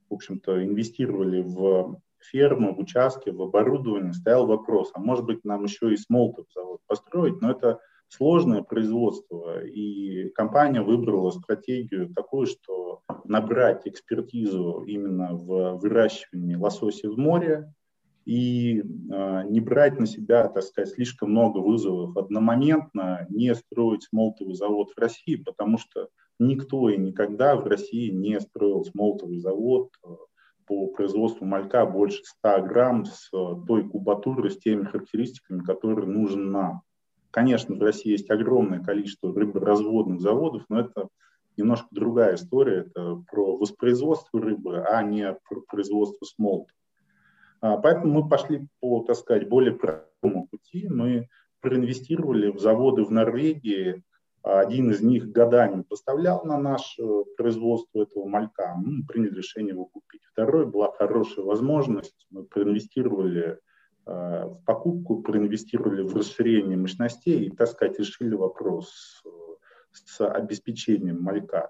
[0.10, 5.64] в общем-то, инвестировали в фермы, в участки, в оборудование, стоял вопрос, а может быть нам
[5.64, 13.02] еще и смолтов завод построить, но это сложное производство, и компания выбрала стратегию такую, что
[13.24, 17.74] набрать экспертизу именно в выращивании лосося в море
[18.26, 24.56] и э, не брать на себя, так сказать, слишком много вызовов одномоментно, не строить смолтовый
[24.56, 30.08] завод в России, потому что никто и никогда в России не строил смолтовый завод э,
[30.68, 36.44] по производству малька больше 100 грамм с э, той кубатурой, с теми характеристиками, которые нужны
[36.44, 36.82] нам.
[37.32, 41.08] Конечно, в России есть огромное количество рыборазводных заводов, но это
[41.58, 42.86] немножко другая история.
[42.88, 46.72] Это про воспроизводство рыбы, а не про производство смолта.
[47.62, 50.88] А, поэтому мы пошли по, так сказать, более простому пути.
[50.90, 51.28] Мы
[51.62, 54.04] проинвестировали в заводы в Норвегии,
[54.44, 57.04] один из них годами поставлял на наше
[57.38, 58.74] производство этого малька.
[58.76, 60.22] Мы приняли решение его купить.
[60.32, 62.26] Второй была хорошая возможность.
[62.32, 63.60] Мы проинвестировали
[64.08, 69.22] э, в покупку, проинвестировали в расширение мощностей и, так сказать, решили вопрос
[69.94, 71.70] с обеспечением малька.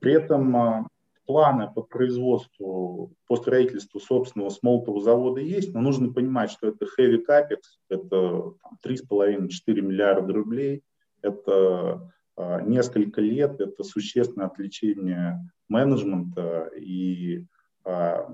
[0.00, 0.84] При этом э,
[1.26, 7.22] планы по производству, по строительству собственного смолтового завода есть, но нужно понимать, что это heavy
[7.26, 8.52] capex, это
[8.84, 9.48] 3,5-4
[9.80, 10.82] миллиарда рублей–
[11.24, 17.46] это а, несколько лет, это существенное отвлечение менеджмента и
[17.84, 18.30] а,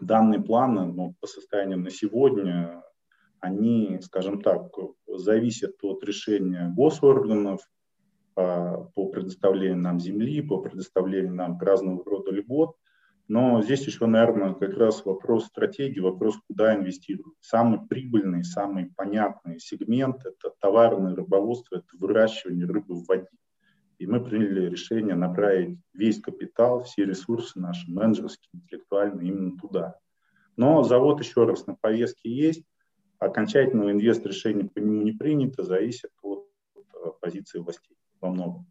[0.00, 2.82] данные планы ну, по состоянию на сегодня,
[3.40, 4.72] они, скажем так,
[5.06, 7.60] зависят от решения госорганов
[8.94, 12.76] по предоставлению нам земли, по предоставлению нам разного рода льгот.
[13.28, 17.36] Но здесь еще, наверное, как раз вопрос стратегии, вопрос, куда инвестировать.
[17.40, 23.28] Самый прибыльный, самый понятный сегмент– это товарное рыбоводство, это выращивание рыбы в воде.
[23.98, 29.96] И мы приняли решение направить весь капитал, все ресурсы наши, менеджерские, интеллектуальные, именно туда.
[30.56, 32.64] Но завод, еще раз, на повестке есть.
[33.20, 38.66] Окончательного инвест решения по нему не принято, зависит от позиции властей во многом.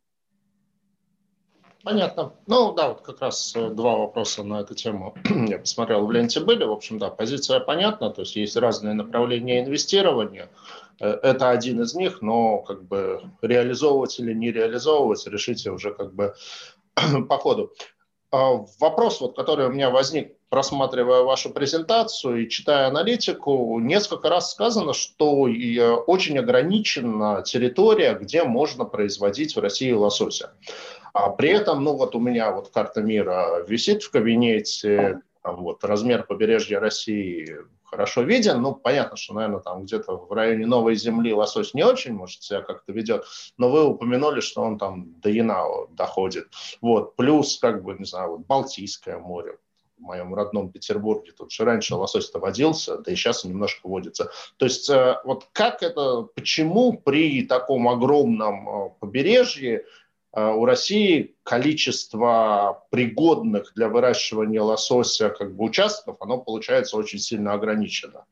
[1.84, 2.34] Понятно.
[2.46, 5.16] Ну да, вот как раз э, два вопроса на эту тему
[5.48, 6.66] я посмотрел в ленте были.
[6.66, 10.50] В общем, да, позиция понятна, то есть есть разные направления инвестирования.
[11.00, 16.14] Э, это один из них, но как бы реализовывать или не реализовывать решите уже как
[16.14, 16.36] бы
[17.30, 17.72] по ходу.
[18.32, 24.52] А, вопрос, вот, который у меня возник, просматривая вашу презентацию и читая аналитику, несколько раз
[24.52, 30.54] сказано, что э, очень ограничена территория, где можно производить в России лосося.
[31.14, 35.84] А при этом, ну вот у меня вот карта мира висит в кабинете, там вот
[35.84, 37.58] размер побережья России
[37.90, 38.62] хорошо виден.
[38.62, 42.62] Ну, понятно, что, наверное, там где-то в районе Новой Земли лосось не очень, может, себя
[42.62, 43.26] как-то ведет,
[43.58, 46.48] но вы упомянули, что он там до Янао доходит.
[46.82, 49.58] Вот, плюс, как бы, не знаю, вот Балтийское море,
[50.00, 54.32] в моем родном Петербурге, тут же раньше лосось-то водился, да и сейчас немножко водится.
[54.58, 59.86] То есть э, вот как это, почему при таком огромном э, побережье
[60.32, 67.54] Э, у России количество пригодных для выращивания лосося как бы участков, оно получается очень сильно
[67.54, 68.26] ограничено.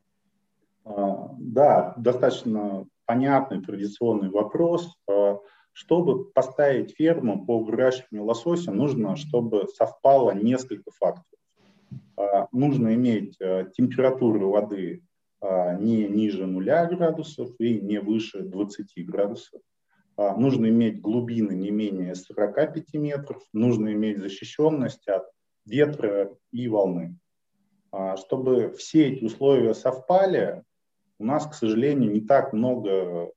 [0.85, 4.95] А, да, достаточно понятный традиционный вопрос.
[5.09, 5.39] А,
[5.73, 11.36] чтобы поставить ферму по выращиванию лосося, нужно, чтобы совпало несколько факторов.
[12.15, 15.03] А, нужно иметь э, температуру воды
[15.39, 19.61] не ниже нуля градусов и не выше 20 градусов.
[20.15, 25.25] А, нужно иметь глубины не менее 45 метров, нужно иметь защищенность от
[25.65, 27.19] ветра и волны.
[27.91, 30.63] А, чтобы все эти условия совпали,
[31.19, 33.31] у нас, к сожалению, не так много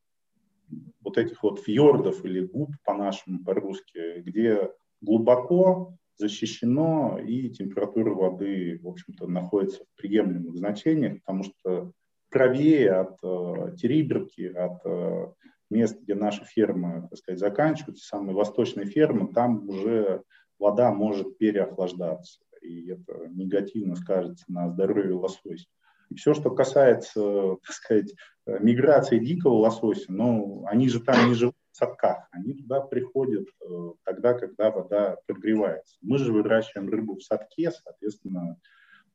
[1.01, 4.71] вот этих вот фьордов или губ по-нашему, по-русски, где
[5.03, 11.93] глубоко защищено и температура воды, в общем-то, находится в приемлемых значениях, потому что
[12.31, 15.33] правее от э, Териберки, от э,
[15.71, 20.23] мест, где наши фермы, так сказать, заканчиваются, самые восточные фермы, там уже
[20.59, 25.67] вода может переохлаждаться, и это негативно скажется на здоровье лосося.
[26.11, 28.15] И все, что касается, так сказать,
[28.47, 34.35] миграции дикого лосося, ну, они же там не живут садках, они туда приходят э, тогда,
[34.35, 35.97] когда вода прогревается.
[36.03, 38.59] Мы же выращиваем рыбу в садке, соответственно,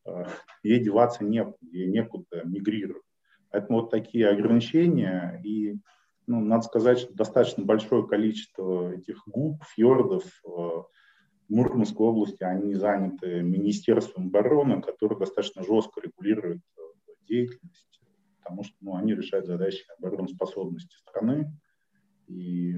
[0.06, 0.24] э,
[0.62, 3.02] ей деваться некуда, ей некуда мигрировать.
[3.50, 5.76] Поэтому вот такие ограничения и
[6.26, 10.88] ну, надо сказать, что достаточно большое количество этих губ, фьордов в
[11.48, 16.60] Мурманской области, они заняты Министерством обороны, которое достаточно жестко регулирует
[17.28, 18.00] деятельность,
[18.42, 21.52] потому что ну, они решают задачи обороноспособности страны,
[22.28, 22.74] и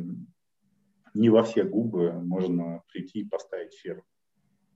[1.15, 4.05] не во все губы можно прийти и поставить ферму.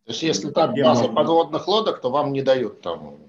[0.04, 3.22] То есть если там база подводных лодок, то вам не дают там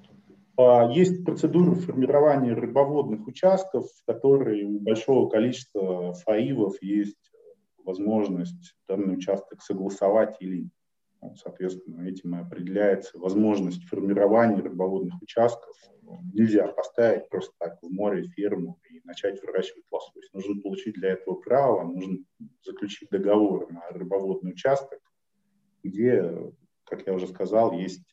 [0.57, 7.31] а, есть процедура формирования рыбоводных участков, в которой у большого количества фаивов есть
[7.83, 10.69] возможность данный участок согласовать или
[11.35, 15.75] Соответственно, этим и определяется возможность формирования рыбоводных участков.
[16.33, 20.29] Нельзя поставить просто так в море ферму и начать выращивать лосось.
[20.33, 22.19] Нужно получить для этого право, нужно
[22.63, 24.99] заключить договор на рыбоводный участок,
[25.83, 26.51] где,
[26.85, 28.11] как я уже сказал, есть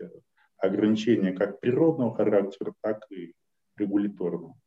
[0.59, 3.35] ограничения как природного характера, так и
[3.77, 4.60] регуляторного.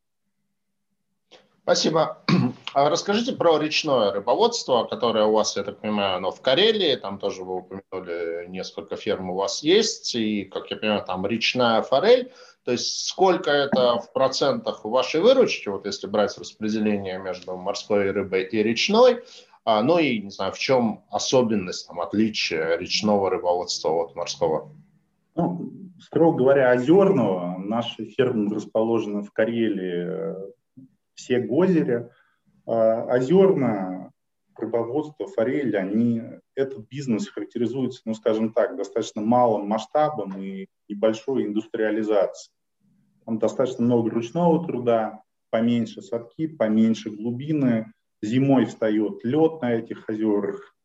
[1.63, 2.17] Спасибо.
[2.75, 7.19] А расскажите про речное рыбоводство, которое у вас, я так понимаю, оно в Карелии, там
[7.19, 12.31] тоже вы упомянули, несколько ферм у вас есть, и, как я понимаю, там речная форель.
[12.65, 18.43] То есть сколько это в процентах вашей выручки, вот если брать распределение между морской рыбой
[18.45, 19.23] и речной,
[19.65, 24.71] а, ну и, не знаю, в чем особенность, там, отличие речного рыбоводства от морского?
[25.35, 27.55] Ну, строго говоря, озерного.
[27.59, 30.53] Наши фермы расположены в Карелии,
[31.15, 32.09] все гозере.
[32.65, 34.11] А, озерное
[34.55, 36.21] рыбоводство, форель, они,
[36.55, 42.53] этот бизнес характеризуется, ну, скажем так, достаточно малым масштабом и небольшой индустриализацией.
[43.25, 47.93] Там достаточно много ручного труда, поменьше садки, поменьше глубины.
[48.21, 50.75] Зимой встает лед на этих озерах,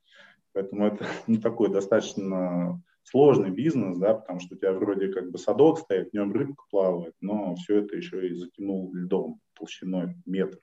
[0.52, 5.38] поэтому это ну, такой достаточно сложный бизнес, да, потому что у тебя вроде как бы
[5.38, 10.58] садок стоит, в нем рыбка плавает, но все это еще и затянул льдом толщиной метр.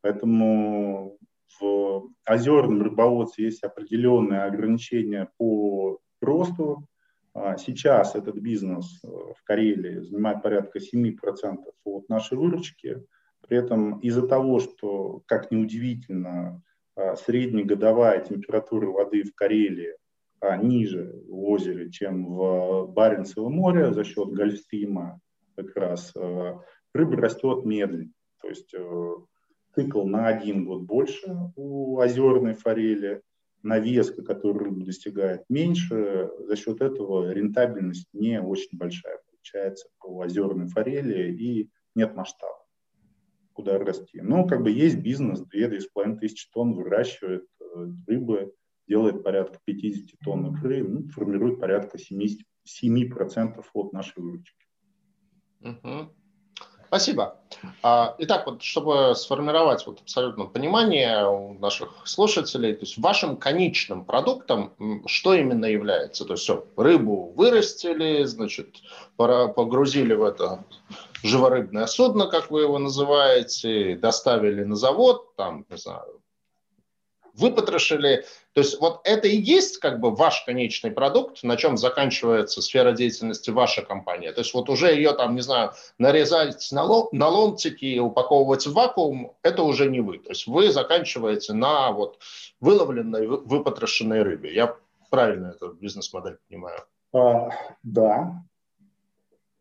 [0.00, 1.18] Поэтому
[1.60, 6.86] в озерном рыбоводстве есть определенные ограничения по росту.
[7.34, 11.16] А сейчас этот бизнес э, в Карелии занимает порядка 7%
[11.84, 13.02] от нашей выручки.
[13.48, 16.62] При этом из-за того, что, как ни удивительно,
[16.94, 19.96] а, среднегодовая температура воды в Карелии
[20.40, 25.20] а, ниже в озере, чем в Баренцевом море за счет Гольфстрима
[25.56, 26.54] как раз, э,
[26.94, 28.12] рыба растет медленно.
[28.40, 29.14] То есть э,
[29.74, 31.26] цикл на один год больше
[31.56, 33.22] у озерной форели,
[33.62, 36.30] навеска, которую рыба достигает, меньше.
[36.40, 42.62] За счет этого рентабельность не очень большая получается по озерной форели и нет масштаба
[43.54, 44.20] куда расти.
[44.20, 48.54] Но как бы есть бизнес, 2-2,5 тысячи тонн выращивает э, рыбы,
[48.88, 54.66] делает порядка 50 тонн икры, ну, формирует порядка 70, 7% от нашей выручки.
[55.60, 56.14] Угу.
[56.92, 57.38] Спасибо.
[57.82, 64.04] А, итак, вот, чтобы сформировать вот абсолютно понимание у наших слушателей, то есть вашим конечным
[64.04, 64.74] продуктом
[65.06, 66.26] что именно является?
[66.26, 68.76] То есть все, рыбу вырастили, значит,
[69.16, 70.66] погрузили в это
[71.22, 76.20] живорыбное судно, как вы его называете, доставили на завод, там, не знаю,
[77.34, 78.24] выпотрошили.
[78.52, 82.92] То есть вот это и есть как бы ваш конечный продукт, на чем заканчивается сфера
[82.92, 84.30] деятельности вашей компании.
[84.30, 88.66] То есть вот уже ее там, не знаю, нарезать на, лом, на ломтики и упаковывать
[88.66, 90.18] в вакуум, это уже не вы.
[90.18, 92.18] То есть вы заканчиваете на вот
[92.60, 94.54] выловленной, выпотрошенной рыбе.
[94.54, 94.76] Я
[95.10, 96.80] правильно эту бизнес-модель понимаю?
[97.14, 97.50] А,
[97.82, 98.42] да,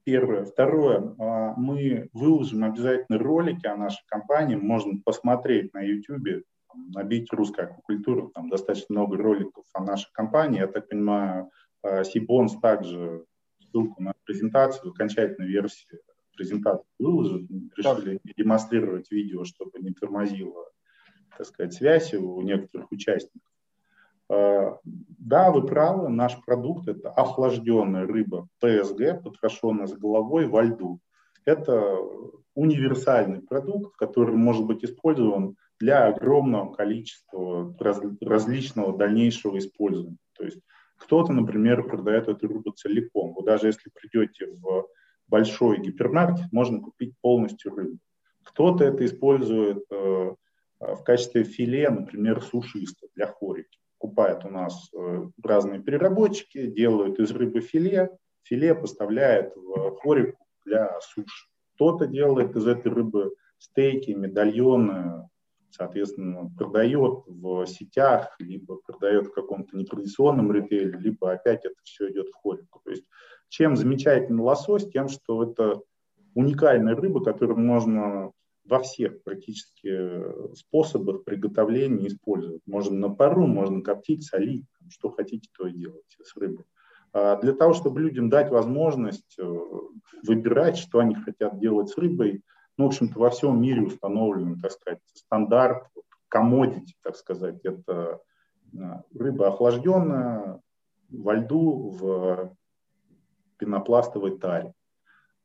[0.03, 0.45] Первое.
[0.45, 1.15] Второе.
[1.19, 4.55] А, мы выложим обязательно ролики о нашей компании.
[4.55, 6.43] Можно посмотреть на YouTube
[6.73, 10.59] набить русская аквакультура, там достаточно много роликов о нашей компании.
[10.59, 11.49] Я так понимаю,
[11.83, 13.25] э, Сибонс также
[13.59, 15.99] ссылку на презентацию, окончательную версию
[16.35, 17.49] презентации выложит.
[17.77, 20.65] Решили не демонстрировать видео, чтобы не тормозило,
[21.37, 23.51] так сказать, связь у некоторых участников.
[24.29, 30.99] Э, да, вы правы, наш продукт– это охлажденная рыба ПСГ, потрошенная с головой во льду.
[31.45, 31.97] Это
[32.55, 40.17] универсальный продукт, который может быть использован для огромного количества раз, различного дальнейшего использования.
[40.37, 40.59] То есть
[40.97, 43.33] кто-то, например, продает эту рыбу целиком.
[43.33, 44.87] Вы даже если придете в
[45.27, 47.97] большой гипермаркет, можно купить полностью рыбу.
[48.43, 50.35] Кто-то это использует э,
[50.79, 53.79] в качестве филе, например, сушиста для хорики.
[53.97, 58.09] Купают у нас э, разные переработчики, делают из рыбы филе,
[58.43, 61.47] филе поставляет в хорику для суши.
[61.75, 65.29] Кто-то делает из этой рыбы стейки, медальоны,
[65.71, 72.27] соответственно, продает в сетях, либо продает в каком-то нетрадиционном ритейле, либо опять это все идет
[72.29, 72.81] в хорику.
[72.83, 73.03] То есть
[73.49, 74.89] чем замечательный лосось?
[74.89, 75.81] Тем, что это
[76.35, 78.31] уникальная рыба, которую можно
[78.65, 82.61] во всех практически способах приготовления использовать.
[82.65, 86.65] Можно на пару, можно коптить, солить, что хотите, то и делать с рыбой.
[87.13, 89.43] А для того, чтобы людям дать возможность э,
[90.23, 92.41] выбирать, что они хотят делать с рыбой,
[92.77, 95.87] ну, в общем-то, во всем мире установлен, так сказать, стандарт,
[96.27, 98.21] комодити, так сказать, это
[98.73, 98.77] э,
[99.13, 100.61] рыба охлажденная
[101.09, 102.55] во льду в
[103.57, 104.73] пенопластовой таре.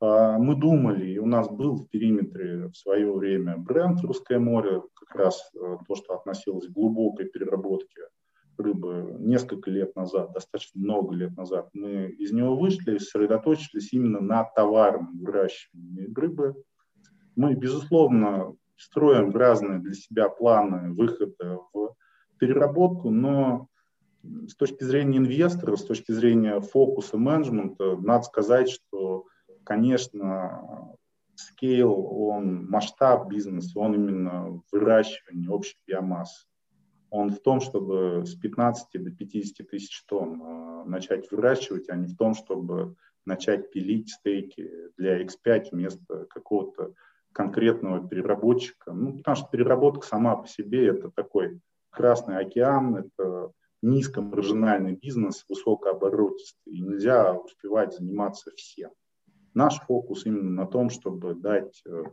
[0.00, 4.82] А, мы думали, и у нас был в периметре в свое время бренд «Русское море»,
[4.94, 8.02] как раз э, то, что относилось к глубокой переработке
[8.58, 11.68] рыбы несколько лет назад, достаточно много лет назад.
[11.72, 16.54] Мы из него вышли и сосредоточились именно на товарном выращивании рыбы.
[17.37, 21.95] Мы, безусловно, строим разные для себя планы выхода в
[22.39, 23.68] переработку, но
[24.22, 29.26] с точки зрения инвестора, с точки зрения фокуса менеджмента, надо сказать, что
[29.66, 30.97] конечно,
[31.34, 36.47] скейл, он масштаб бизнеса, он именно в выращивании общей биомассы.
[37.11, 42.07] Он в том, чтобы с 15 до 50 тысяч тонн э, начать выращивать, а не
[42.07, 46.95] в том, чтобы начать пилить стейки для X5 вместо какого-то
[47.37, 48.93] конкретного переработчика.
[48.93, 51.61] Ну, потому что переработка сама по себе это такой
[51.91, 58.91] красный океан, это низкомаржинальный бизнес, высокооборотистый, и нельзя успевать заниматься всем.
[59.53, 62.05] Наш фокус именно на том, чтобы дать э,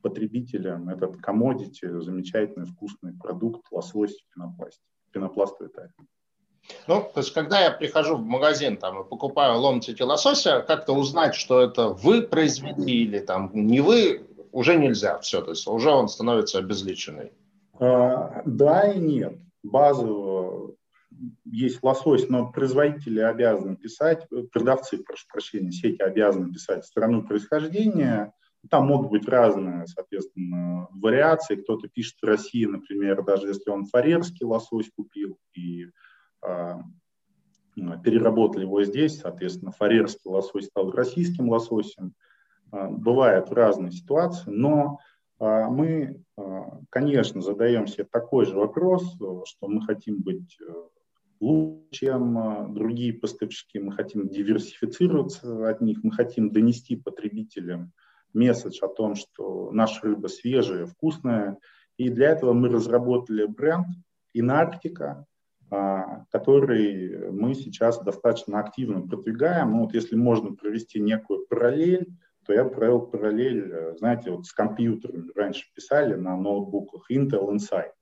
[0.00, 5.70] потребителям этот комодити, замечательный вкусный продукт лосось в пенопласте, пенопластовой.
[6.86, 11.34] Ну, то есть, когда я прихожу в магазин там, и покупаю ломтики лосося, как-то узнать,
[11.34, 15.40] что это вы произвели или там не вы, уже нельзя все.
[15.42, 17.32] То есть уже он становится обезличенный.
[17.78, 19.38] А, да и нет.
[19.62, 20.74] Базово
[21.44, 28.32] есть лосось, но производители обязаны писать, продавцы, прошу прощения, сети обязаны писать страну происхождения.
[28.68, 31.56] Там могут быть разные, соответственно, вариации.
[31.56, 35.86] Кто-то пишет Россия, например, даже если он фарерский лосось купил и
[36.46, 36.74] э,
[37.74, 42.08] переработали его здесь, соответственно, фарерский лосось стал российским лососем.
[42.08, 42.29] Э,
[42.72, 44.98] бывают разные ситуации, но
[45.40, 50.58] э, мы, э, конечно, задаем себе такой же вопрос, что мы хотим быть
[51.40, 53.78] лучше, чем а, другие поставщики.
[53.78, 57.92] Мы хотим диверсифицироваться от них, мы хотим донести потребителям
[58.32, 61.58] месседж о том, что наша рыба свежая, вкусная.
[61.96, 63.86] И для этого мы разработали бренд
[64.32, 65.26] Инарктика,
[65.70, 69.72] а, который мы сейчас достаточно активно продвигаем.
[69.72, 72.06] Ну, вот если можно провести некую параллель,
[72.46, 77.92] то я провел параллель, знаете, вот с компьютерами раньше писали на ноутбуках Intel Insight.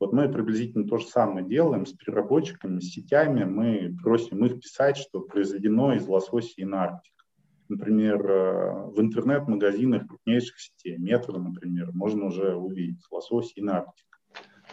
[0.00, 3.44] Вот мы приблизительно то же самое делаем с переработчиками, с сетями.
[3.44, 7.24] Мы просим их писать, что произведено из лосося и Арктика.
[7.68, 14.18] Например, э, в интернет-магазинах крупнейших сетей, метро, например, можно уже увидеть лосось и Арктика.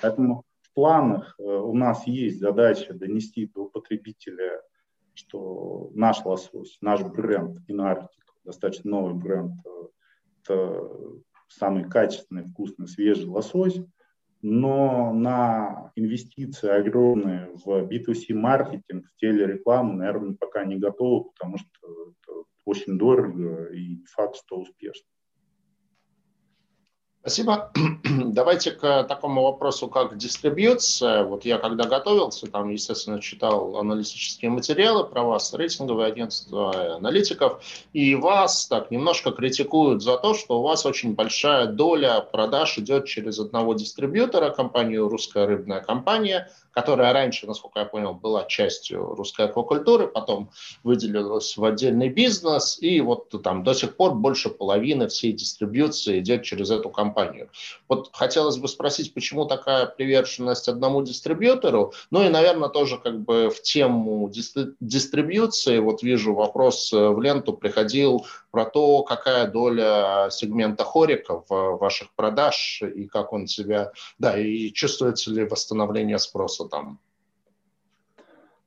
[0.01, 4.61] Поэтому в планах э, у нас есть задача донести до потребителя,
[5.13, 9.87] что наш лосось, наш бренд Инарктика, достаточно новый бренд, э,
[10.41, 10.89] это
[11.49, 13.79] самый качественный, вкусный, свежий лосось,
[14.41, 21.67] но на инвестиции огромные в B2C маркетинг, в телерекламу, наверное, пока не готовы, потому что
[22.11, 25.07] это очень дорого и факт, что успешно.
[27.21, 27.71] Спасибо.
[28.03, 31.23] Давайте к такому вопросу, как дистрибьюция.
[31.23, 37.61] Вот я когда готовился, там, естественно, читал аналитические материалы про вас, рейтинговые агентства, аналитиков,
[37.91, 43.05] и вас так немножко критикуют за то, что у вас очень большая доля продаж идет
[43.05, 49.45] через одного дистрибьютора, компанию «Русская рыбная компания», которая раньше, насколько я понял, была частью русской
[49.47, 50.51] аквакультуры, потом
[50.83, 56.43] выделилась в отдельный бизнес, и вот там до сих пор больше половины всей дистрибьюции идет
[56.43, 57.49] через эту компанию.
[57.87, 63.49] Вот хотелось бы спросить, почему такая приверженность одному дистрибьютору, ну и, наверное, тоже как бы
[63.49, 68.27] в тему дистрибьюции, вот вижу вопрос э, в ленту приходил
[68.57, 74.71] про то, какая доля сегмента хорика в ваших продаж и как он себя, да, и
[74.71, 76.99] чувствуется ли восстановление спроса там?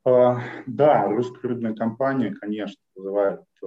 [0.04, 0.38] А,
[0.68, 3.66] да, русская рыбная компания, конечно, вызывает э,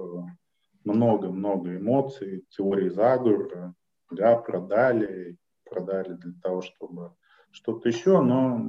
[0.86, 3.74] много-много эмоций, теории заговора,
[4.10, 5.36] да, продали,
[5.70, 7.12] продали для того, чтобы
[7.52, 8.62] что-то еще, но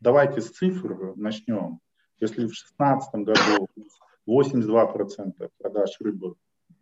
[0.00, 1.78] давайте с цифр начнем.
[2.18, 3.68] Если в 2016 году
[4.26, 6.34] 82% продаж рыбы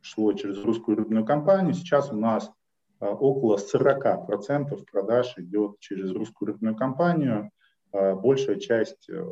[0.04, 2.52] шло через русскую рыбную компанию, сейчас у нас
[3.00, 7.50] э, около 40% продаж идет через русскую рыбную компанию.
[7.92, 9.24] А большая часть э,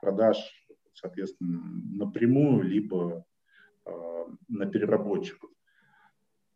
[0.00, 0.36] продаж,
[0.92, 1.62] соответственно,
[1.94, 3.24] напрямую, либо
[3.86, 5.50] э, на переработчиков.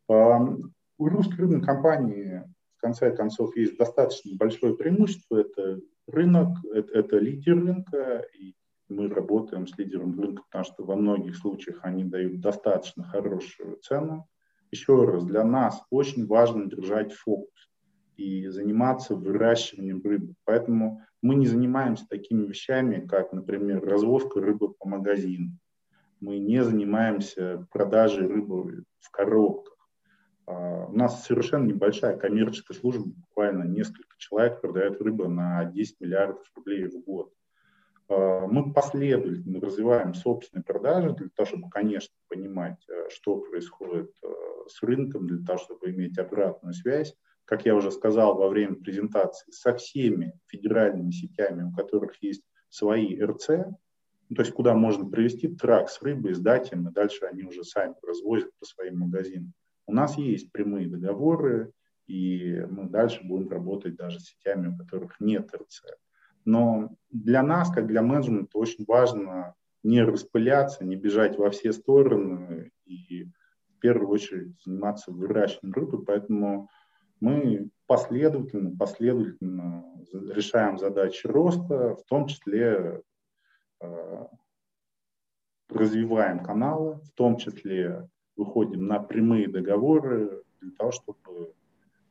[0.08, 0.68] у
[0.98, 2.44] русской рыбной компании
[2.76, 5.38] в конце концов есть достаточно большое преимущество.
[5.38, 8.54] Это рынок, это, это лидер рынка, и
[8.92, 14.28] мы работаем с лидером рынка, потому что во многих случаях они дают достаточно хорошую цену.
[14.70, 17.70] Еще раз, для нас очень важно держать фокус
[18.16, 20.34] и заниматься выращиванием рыбы.
[20.44, 25.58] Поэтому мы не занимаемся такими вещами, как, например, развозка рыбы по магазинам.
[26.20, 29.76] Мы не занимаемся продажей рыбы в коробках.
[30.46, 36.44] А, у нас совершенно небольшая коммерческая служба, буквально несколько человек продает рыбу на 10 миллиардов
[36.54, 37.32] рублей в год.
[38.12, 44.28] А, мы последовательно развиваем собственные продажи для того, чтобы, конечно, понимать, э, что происходит э,
[44.68, 47.14] с рынком, для того, чтобы иметь обратную связь.
[47.44, 53.18] Как я уже сказал во время презентации, со всеми федеральными сетями, у которых есть свои
[53.20, 53.48] РЦ,
[54.28, 57.64] ну, то есть куда можно привести трак с рыбой, сдать им, и дальше они уже
[57.64, 59.52] сами развозят по своим магазинам.
[59.86, 61.72] У нас есть прямые договоры,
[62.06, 65.82] и мы дальше будем работать даже с сетями, у которых нет РЦ.
[66.44, 72.70] Но для нас, как для менеджмента, очень важно не распыляться, не бежать во все стороны
[72.86, 76.04] и в первую очередь заниматься выращиванием рыбы.
[76.04, 76.68] Поэтому
[77.20, 83.02] мы последовательно, последовательно решаем задачи роста, в том числе
[83.80, 84.26] э,
[85.68, 91.54] развиваем каналы, в том числе выходим на прямые договоры для того, чтобы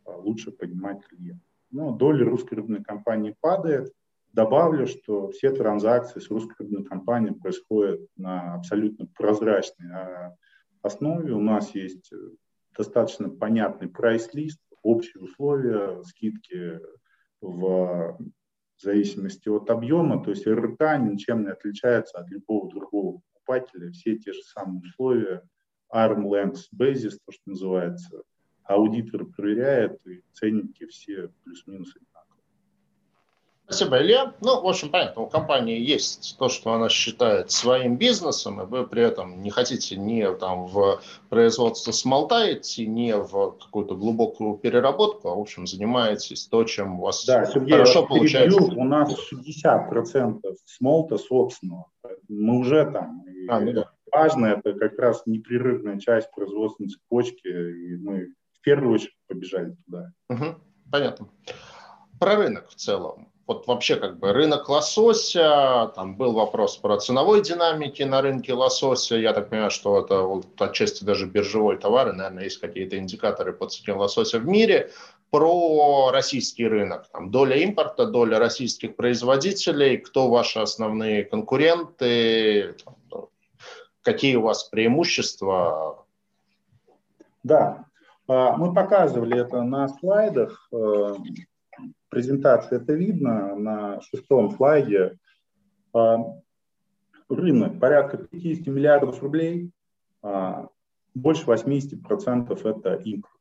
[0.05, 1.43] э, лучше понимать клиента.
[1.71, 3.93] Но доля русской рыбной компании падает,
[4.33, 10.35] Добавлю, что все транзакции с русской рыбной компанией происходят на абсолютно прозрачной а,
[10.81, 11.33] основе.
[11.33, 12.17] У нас есть э,
[12.77, 16.79] достаточно понятный прайс-лист, общие условия, скидки
[17.41, 18.17] в
[18.77, 20.23] зависимости от объема.
[20.23, 23.91] То есть РК ничем не отличается от любого другого покупателя.
[23.91, 25.43] Все те же самые условия,
[25.93, 28.23] arm length basis, то, что называется.
[28.63, 31.95] Аудитор проверяет, и ценники все плюс-минус
[33.71, 34.33] Спасибо, Илья.
[34.41, 38.85] Ну, в общем, понятно, у компании есть то, что она считает своим бизнесом, и вы
[38.85, 40.99] при этом не хотите ни там, в
[41.29, 47.03] производство смолта идти, ни в какую-то глубокую переработку, а, в общем, занимаетесь то, чем у
[47.03, 48.61] вас да, Сергей, хорошо получается.
[48.61, 51.85] У нас 60% смолта собственного.
[52.27, 53.23] Мы уже там.
[53.47, 53.91] А, ну, да.
[54.11, 60.11] Важно, это как раз непрерывная часть производственной цепочки, и мы в первую очередь побежали туда.
[60.27, 60.55] Угу,
[60.91, 61.29] понятно.
[62.19, 67.41] Про рынок в целом вот вообще как бы рынок лосося, там был вопрос про ценовой
[67.41, 72.13] динамики на рынке лосося, я так понимаю, что это вот отчасти даже биржевой товар, и,
[72.13, 74.91] наверное, есть какие-то индикаторы по цене лосося в мире,
[75.31, 82.75] про российский рынок, там, доля импорта, доля российских производителей, кто ваши основные конкуренты,
[83.09, 83.29] ну,
[84.01, 86.05] какие у вас преимущества?
[87.43, 87.85] Да,
[88.27, 90.69] а, мы показывали это на слайдах.
[92.11, 95.17] Презентации это видно на шестом слайде.
[95.93, 96.17] А,
[97.29, 99.71] рынок порядка 50 миллиардов рублей,
[100.21, 100.67] а,
[101.15, 103.33] больше 80% это импорт.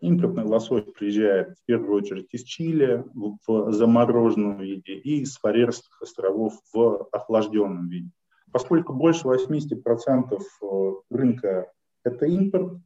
[0.00, 6.58] Импортный лосось приезжает в первую очередь из Чили в замороженном виде и из Фарерских островов
[6.72, 8.10] в охлажденном виде.
[8.50, 11.70] Поскольку больше 80% э, рынка
[12.04, 12.78] это импорт,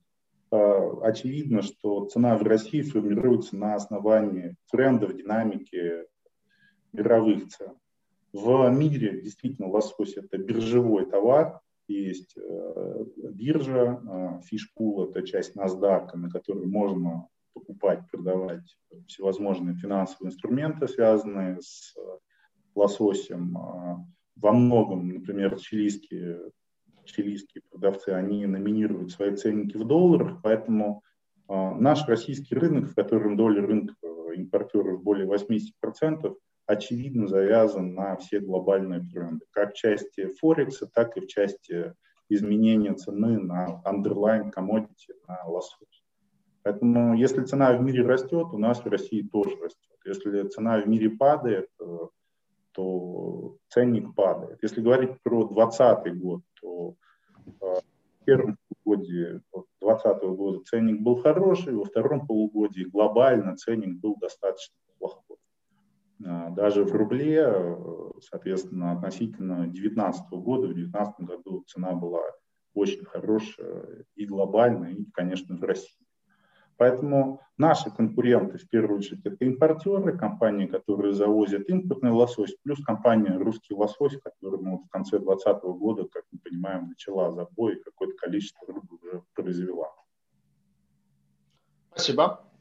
[0.53, 6.05] очевидно, что цена в России формируется на основании трендов, динамики
[6.93, 7.73] мировых цен.
[8.33, 16.17] В мире действительно лосось– это биржевой товар, есть э, биржа, э, фишпул– это часть NASDAQ,
[16.17, 18.77] на которой можно покупать, продавать
[19.07, 21.95] всевозможные финансовые инструменты, связанные с
[22.75, 23.55] лососем.
[24.37, 26.41] Во многом, например, чилийские
[27.13, 31.03] чилийские продавцы, они номинируют свои ценники в долларах, поэтому
[31.49, 33.95] наш российский рынок, в котором доля рынка
[34.35, 36.35] импортеров более 80%,
[36.67, 41.95] очевидно завязан на все глобальные тренды, как в части Форекса, так и в части
[42.29, 46.03] изменения цены на underlying commodity, на лосось.
[46.63, 49.99] Поэтому если цена в мире растет, у нас в России тоже растет.
[50.05, 51.69] Если цена в мире падает,
[52.73, 54.59] то ценник падает.
[54.63, 56.95] Если говорить про 2020 год, то
[57.47, 57.51] э,
[58.21, 59.41] в первом полугодии
[59.81, 65.37] 2020 года ценник был хороший, во втором полугодии глобально ценник был достаточно плохой.
[66.25, 72.23] Э, даже в рубле, э, соответственно, относительно 2019 года, в 2019 году цена была
[72.75, 76.02] очень хорошая и глобально, и, конечно, в России.
[76.83, 83.39] Поэтому наши конкуренты, в первую очередь, это импортеры, компании, которые завозят импортный лосось, плюс компания
[83.39, 88.17] «Русский лосось», которая ну, в конце 2020 года, как мы понимаем, начала забой и какое-то
[88.17, 89.95] количество рыбы уже произвела.
[91.93, 92.52] Спасибо.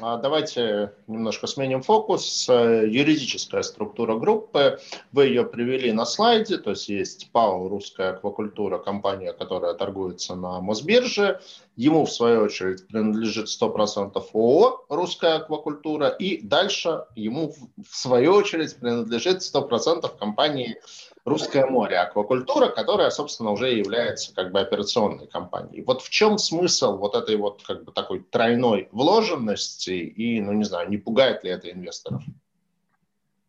[0.00, 2.48] А, давайте немножко сменим фокус.
[2.48, 4.80] Юридическая структура группы.
[5.12, 6.58] Вы ее привели на слайде.
[6.58, 11.40] То есть есть ПАО «Русская аквакультура», компания, которая торгуется на Мосбирже.
[11.76, 16.08] Ему, в свою очередь, принадлежит 100% ООО «Русская аквакультура».
[16.08, 20.78] И дальше ему, в свою очередь, принадлежит 100% компании
[21.24, 25.84] Русское море, аквакультура, которая, собственно, уже является как бы операционной компанией.
[25.84, 30.64] Вот в чем смысл вот этой вот как бы такой тройной вложенности и, ну не
[30.64, 32.24] знаю, не пугает ли это инвесторов?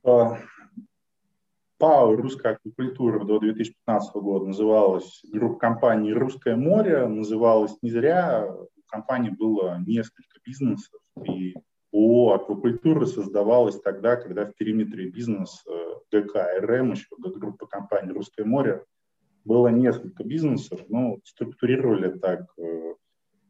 [0.03, 0.37] А,
[1.79, 7.07] ПАО «Русская аквакультура» до 2015 года называлась группа компаний «Русское море».
[7.07, 8.47] Называлась не зря.
[8.55, 11.55] У компании было несколько бизнесов, и
[11.93, 15.63] ООО «Аквакультура» создавалась тогда, когда в периметре бизнес
[16.11, 18.83] ГК РМ, еще группа компаний «Русское море»,
[19.45, 22.93] было несколько бизнесов, но структурировали так э,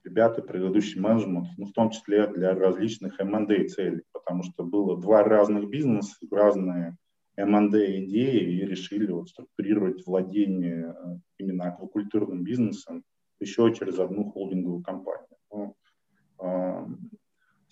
[0.03, 5.23] ребята, предыдущий менеджмент, ну, в том числе для различных M&A целей, потому что было два
[5.23, 6.97] разных бизнеса, разные
[7.35, 13.03] M&A идеи, и решили вот структурировать владение э, именно аквакультурным бизнесом
[13.39, 15.27] еще через одну холдинговую компанию.
[15.51, 15.75] Ну,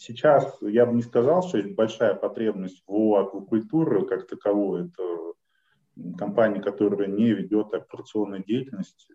[0.02, 4.88] Сейчас я бы не сказал, что есть большая потребность в аквакультуре как таковой.
[4.88, 5.04] Это
[6.18, 9.08] компания, которая не ведет операционную деятельность,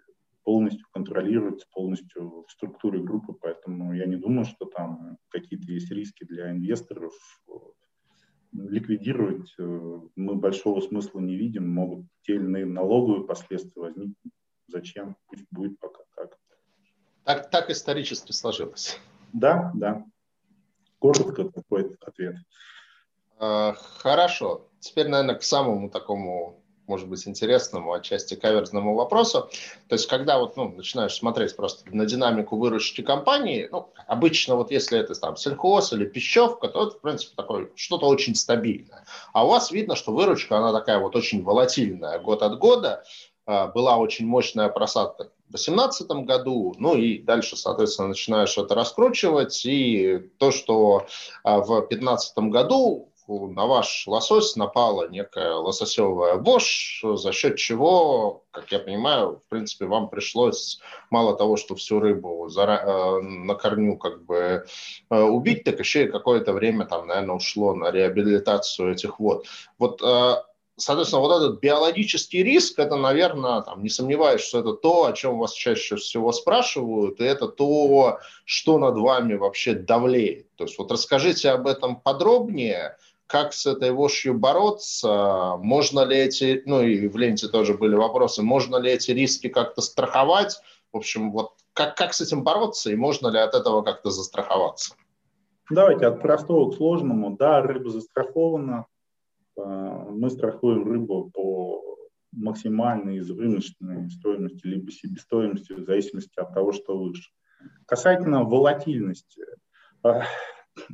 [0.45, 6.23] полностью контролируется, полностью в структуре группы, поэтому я не думаю, что там какие-то есть риски
[6.23, 7.15] для инвесторов.
[8.53, 14.33] Ликвидировать э, мы большого смысла не видим, могут те или иные налоговые последствия возникнуть.
[14.69, 15.17] Зачем?
[15.27, 16.39] Пусть будет пока так.
[17.25, 19.01] Так, так исторически сложилось.
[19.33, 20.07] Да, да.
[20.99, 22.37] Коротко такой ответ.
[23.39, 24.69] А, хорошо.
[24.81, 29.51] Теперь, наверное, к самому такому, может быть, интересному, отчасти каверзному вопросу.
[29.89, 34.71] То есть, когда вот, ну, начинаешь смотреть просто на динамику выручки компании, ну, обычно вот
[34.71, 39.05] если это там сельхоз или пищевка, то это, в принципе, такое что-то очень стабильное.
[39.33, 43.05] А у вас видно, что выручка, она такая вот очень волатильная год от года.
[43.45, 50.19] А, была очень мощная просадка 2018 году, ну и дальше, соответственно, начинаешь это раскручивать, и
[50.39, 51.07] то, что
[51.45, 58.71] а, в 2015 году на ваш лосось напала некая лососевая вошь, за счет чего, как
[58.71, 60.81] я понимаю, в принципе, вам пришлось
[61.11, 64.65] мало того, что всю рыбу э, на корню как бы
[65.11, 69.47] э, убить, так еще и какое-то время там, наверное, ушло на реабилитацию этих вод.
[69.79, 70.35] Вот э,
[70.79, 75.39] Соответственно, вот этот биологический риск, это, наверное, там, не сомневаюсь, что это то, о чем
[75.39, 80.55] вас чаще всего спрашивают, и это то, что над вами вообще давлеет.
[80.57, 82.97] То есть вот расскажите об этом подробнее,
[83.27, 88.43] как с этой вошью бороться, можно ли эти, ну и в ленте тоже были вопросы,
[88.43, 90.61] можно ли эти риски как-то страховать,
[90.93, 94.95] в общем, вот как, как с этим бороться и можно ли от этого как-то застраховаться?
[95.71, 97.37] Давайте от простого к сложному.
[97.37, 98.87] Да, рыба застрахована,
[99.57, 101.83] мы страхуем рыбу по
[102.33, 107.31] максимальной из рыночной стоимости либо себестоимости в зависимости от того, что выше.
[107.87, 109.43] Касательно волатильности.
[110.05, 110.21] Э,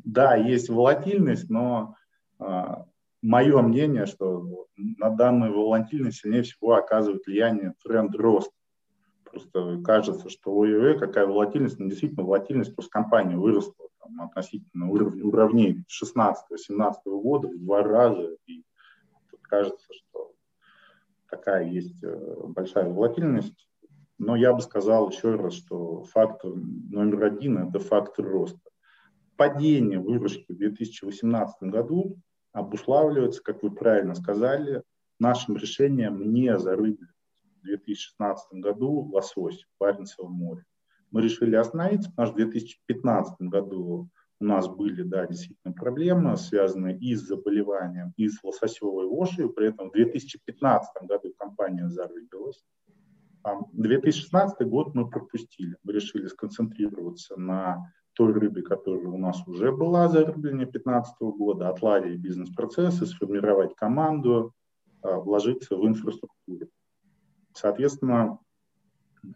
[0.05, 1.97] да, есть волатильность, но
[2.39, 2.45] э,
[3.21, 8.53] мое мнение, что на данную волатильность сильнее всего оказывает влияние тренд роста.
[9.25, 14.90] Просто кажется, что у ОЕВ какая волатильность, но действительно волатильность просто компания выросла там, относительно
[14.90, 18.36] уровня, уровней 16-17 года в два раза.
[18.46, 18.64] И
[19.42, 20.32] кажется, что
[21.30, 23.68] такая есть э, большая волатильность.
[24.18, 28.61] Но я бы сказал еще раз, что фактор номер один– это фактор роста.
[29.36, 32.18] Падение выручки в 2018 году
[32.53, 34.82] обуславливается, как вы правильно сказали,
[35.18, 37.11] нашим решением не зарыблить
[37.61, 40.64] в 2016 году лосось в Баренцевом море.
[41.13, 44.09] Мы решили остановиться, потому что в 2015 году
[44.41, 49.51] у нас были, да, действительно проблемы, связанные и с заболеванием, и с лососевой вошью.
[49.51, 52.65] При этом в 2015 году компания зарыбилась.
[53.73, 55.77] 2016 год мы пропустили.
[55.85, 62.21] Мы решили сконцентрироваться на той рыбе, которая у нас уже была зарыбление 2015 года, отладить
[62.21, 64.53] бизнес-процессы, сформировать команду,
[65.03, 66.69] а, вложиться в инфраструктуру.
[67.55, 68.39] Соответственно,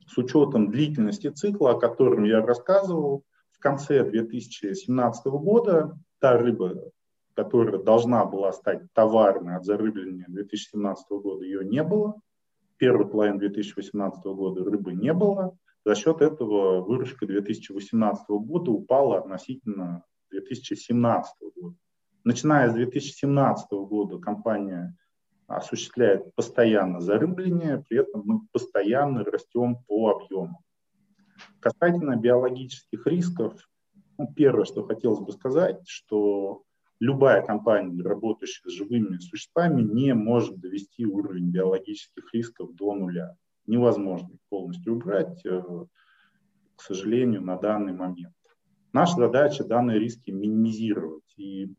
[0.07, 6.91] с учетом длительности цикла, о котором я рассказывал, в конце 2017 года та рыба,
[7.35, 12.21] которая должна была стать товарной от зарыбления 2017 года, ее не было.
[12.79, 15.57] Первый половин 2018 года рыбы не было.
[15.85, 21.77] За счет этого выручка 2018 года упала относительно 2017 года.
[22.25, 24.97] Начиная с 2017 года компания
[25.47, 30.61] осуществляет постоянно зарыбление, при этом мы постоянно растем по объему.
[31.61, 33.55] Касательно биологических рисков,
[34.19, 36.63] Ну, первое, что хотелось бы сказать, что
[37.01, 43.37] любая компания, работающая с живыми существами, не может довести уровень биологических рисков до нуля.
[43.67, 45.63] Невозможно их полностью убрать, э,
[46.77, 48.35] к сожалению, на данный момент.
[48.95, 51.35] Наша задача данные риски минимизировать.
[51.37, 51.75] И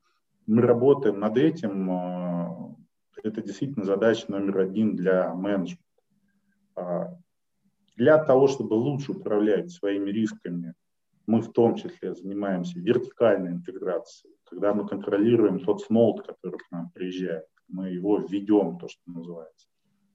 [0.46, 2.78] мы работаем над этим.
[3.24, 5.84] Это действительно задача номер один для менеджмента.
[6.76, 7.18] А,
[7.96, 10.74] для того, чтобы лучше управлять своими рисками,
[11.26, 14.36] мы в том числе занимаемся вертикальной интеграцией.
[14.46, 19.68] Когда мы контролируем тот смолт, который к нам приезжает, мы его введем, то, что называется.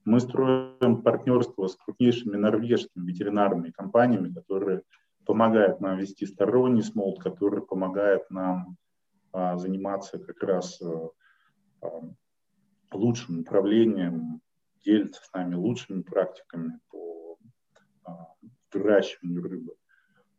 [0.05, 4.81] Мы строим партнерство с крупнейшими норвежскими ветеринарными компаниями, которые
[5.25, 8.75] помогают нам вести сторонний смолт, который помогает нам
[9.31, 11.09] а, заниматься как раз а,
[12.95, 14.41] лучшим управлением,
[14.83, 17.37] делиться с нами лучшими практиками по
[18.03, 18.27] а,
[18.73, 19.75] выращиванию рыбы.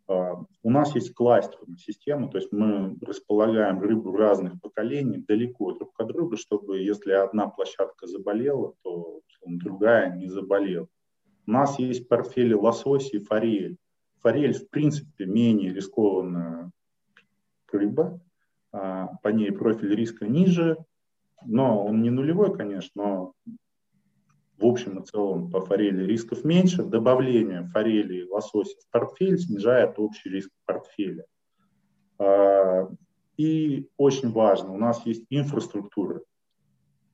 [0.07, 5.93] А, у нас есть кластерная система, то есть мы располагаем рыбу разных поколений далеко друг
[5.99, 10.89] от друга, чтобы если одна площадка заболела, то другая не заболела.
[11.47, 13.77] У нас есть портфели лососи и форель.
[14.21, 16.71] Форель, в принципе, менее рискованная
[17.71, 18.21] рыба,
[18.73, 20.79] а, по ней профиль риска ниже,
[21.47, 23.33] но он не нулевой, конечно, но
[24.59, 26.85] в общем и целом по форели рисков меньше.
[26.85, 31.27] Добавление форели и лосося в портфель снижает общий риск портфеля.
[32.19, 32.89] А,
[33.37, 36.23] и очень важно, у нас есть инфраструктура.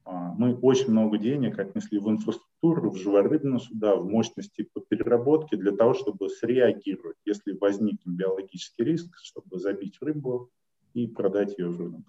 [0.04, 5.56] А, мы очень много денег отнесли в инфраструктуру, в живорыбные суда, в мощности по переработке
[5.56, 10.50] для того, чтобы среагировать, если возникнет биологический риск, чтобы забить рыбу
[10.94, 12.04] и продать ее в рынок.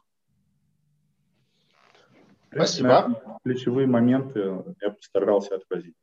[2.53, 3.39] Спасибо.
[3.43, 5.95] Ключевые моменты я постарался отразить.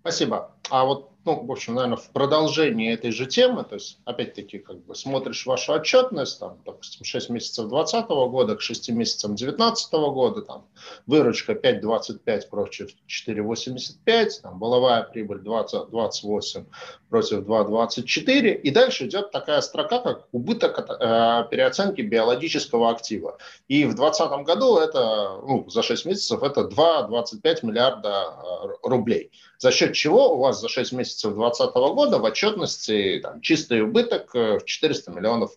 [0.00, 0.56] Спасибо.
[0.70, 4.84] А вот ну, в общем, наверное, в продолжении этой же темы, то есть, опять-таки, как
[4.84, 10.42] бы смотришь вашу отчетность, там, допустим, 6 месяцев 2020 года к 6 месяцам 2019 года,
[10.42, 10.66] там,
[11.06, 16.66] выручка 5,25 против 4,85, там, воловая прибыль 20, 28
[17.08, 23.38] против 2,24, и дальше идет такая строка, как убыток от, э, переоценки биологического актива.
[23.68, 29.30] И в 2020 году это, ну, за 6 месяцев это 2,25 миллиарда э, рублей.
[29.58, 33.82] За счет чего у вас за 6 месяцев месяцев 2020 года в отчетности там, чистый
[33.82, 35.52] убыток э, в 400 миллионов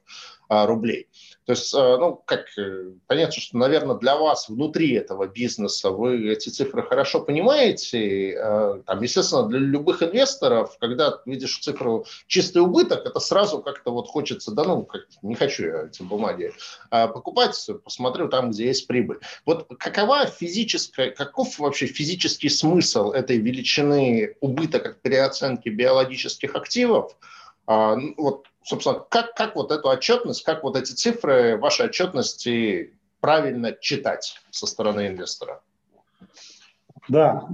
[0.50, 1.08] а, рублей.
[1.48, 6.30] То есть, э, ну, как э, понятно, что, наверное, для вас внутри этого бизнеса вы
[6.30, 8.78] эти цифры хорошо понимаете.
[8.86, 14.52] Там, естественно, для любых инвесторов, когда видишь цифру чистый убыток, это сразу как-то вот хочется,
[14.52, 16.52] да ну, как, не хочу я эти бумаги
[16.89, 19.20] покупать, посмотрю там, где есть прибыль.
[19.45, 27.16] Вот какова физическая, каков вообще физический смысл этой величины убыток от переоценки биологических активов?
[27.68, 33.72] А, вот собственно, как, как вот эту отчетность, как вот эти цифры вашей отчетности правильно
[33.72, 35.61] читать со стороны инвестора?
[37.07, 37.47] Да,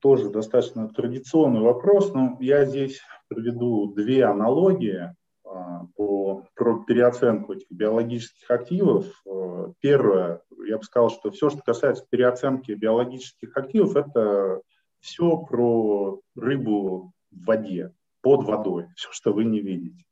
[0.00, 5.14] тоже достаточно традиционный вопрос, но я здесь приведу две аналогии
[5.46, 9.06] а, по, про переоценку этих биологических активов.
[9.26, 14.60] А, первое, я бы сказал, что все, что касается переоценки биологических активов, это
[15.00, 20.04] все про рыбу в воде, под водой, все, что вы не видите.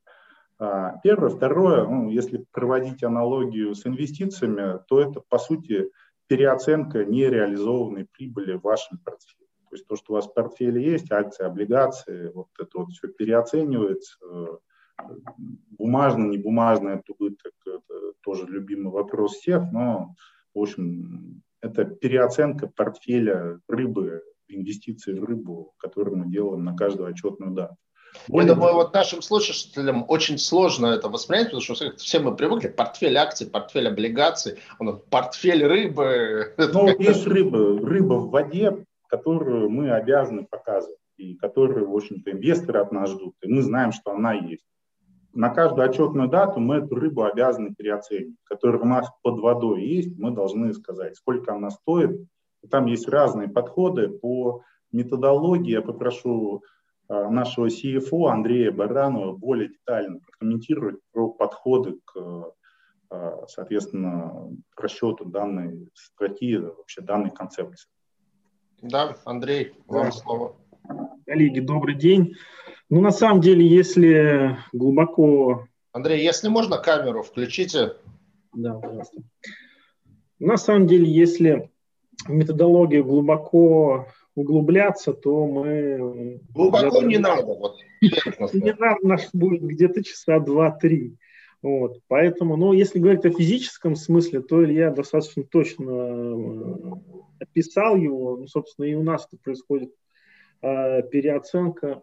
[0.61, 1.31] А, первое.
[1.31, 5.91] Второе, ну, если проводить аналогию с инвестициями, то это, по сути,
[6.27, 9.47] переоценка нереализованной прибыли в вашем портфеле.
[9.71, 13.09] То есть то, что у вас в портфеле есть, акции, облигации, вот это вот все
[13.09, 14.19] переоценивается.
[15.79, 20.15] Бумажно, не бумажно, это убыток, это тоже любимый вопрос всех, но,
[20.55, 27.53] в общем, это переоценка портфеля рыбы, инвестиции в рыбу, которую мы делаем на каждую отчетную
[27.53, 27.77] дату.
[28.29, 32.69] Более Я думаю, вот нашим слушателям очень сложно это воспринять, потому что все мы привыкли,
[32.69, 34.59] портфель акций, портфель облигаций,
[35.11, 36.55] портфель рыбы.
[36.57, 42.81] Ну, есть рыба, рыба в воде, которую мы обязаны показывать, и которую, в общем-то, инвесторы
[42.81, 44.65] от нас ждут, и мы знаем, что она есть.
[45.33, 50.19] На каждую отчетную дату мы эту рыбу обязаны переоценить, которая у нас под водой есть,
[50.19, 52.21] мы должны сказать, сколько она стоит.
[52.69, 55.71] Там есть разные подходы по методологии.
[55.71, 56.65] Я попрошу
[57.11, 62.53] нашего CFO Андрея Баранова более детально прокомментировать про подходы к,
[63.11, 67.89] э, соответственно, расчету данной статьи, вообще данной концепции.
[68.81, 70.13] Да, Андрей, вам да.
[70.13, 70.57] слово.
[71.27, 72.35] Коллеги, добрый день.
[72.89, 75.67] Ну, на самом деле, если глубоко...
[75.93, 77.97] Андрей, если можно, камеру включите.
[78.53, 79.23] Да, пожалуйста.
[80.39, 81.71] На самом деле, если
[82.29, 84.07] методология глубоко
[84.41, 86.41] углубляться, то мы...
[86.51, 87.45] Глубоко не надо.
[87.45, 91.17] Вот, не надо, нас будет где-то часа два-три.
[91.63, 96.93] Вот, поэтому, ну, если говорить о физическом смысле, то Илья достаточно точно э,
[97.41, 98.39] описал его.
[98.39, 99.93] Ну, собственно, и у нас это происходит
[100.63, 102.03] э, переоценка.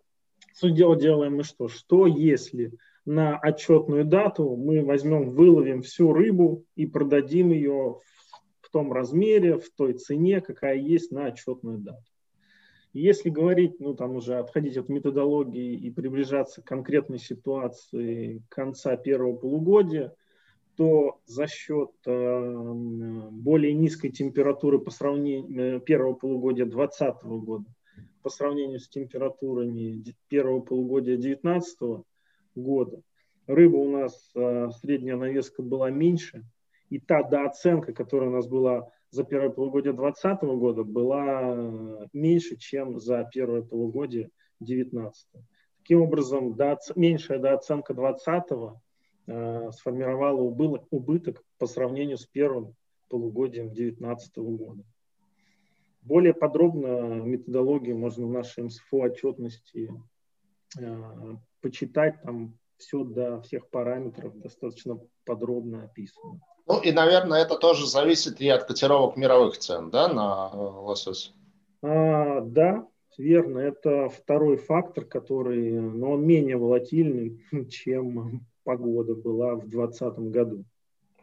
[0.54, 1.70] Суть дела делаем мы что?
[1.70, 2.74] Что если
[3.06, 8.02] на отчетную дату мы возьмем, выловим всю рыбу и продадим ее
[8.62, 12.04] в том размере, в той цене, какая есть на отчетную дату.
[13.00, 19.36] Если говорить, ну там уже отходить от методологии и приближаться к конкретной ситуации конца первого
[19.36, 20.16] полугодия,
[20.76, 22.72] то за счет э,
[23.32, 27.66] более низкой температуры по сравнению э, первого полугодия 2020 года
[28.24, 32.04] по сравнению с температурами первого полугодия 2019
[32.56, 33.02] года,
[33.46, 36.44] рыба у нас э, средняя навеска была меньше,
[36.90, 41.56] и та дооценка, которая у нас была за первое полугодие 2020 года была
[42.14, 44.30] меньше, чем за первое полугодие
[44.60, 45.28] 2019.
[45.80, 46.96] Таким образом, дооц...
[46.96, 48.80] меньшая дооценка 2020
[49.28, 52.76] э, сформировала убылок, убыток по сравнению с первым
[53.08, 54.84] полугодием 2019 года.
[56.02, 59.92] Более подробно методологию можно в нашей МСФО отчетности
[60.80, 66.40] э, почитать, там все до всех параметров достаточно подробно описано.
[66.68, 71.34] Ну и, наверное, это тоже зависит и от котировок мировых цен, да, на э, лосось?
[71.82, 72.86] А, да,
[73.18, 73.60] верно.
[73.60, 80.66] Это второй фактор, который, но он менее волатильный, чем погода была в 2020 году.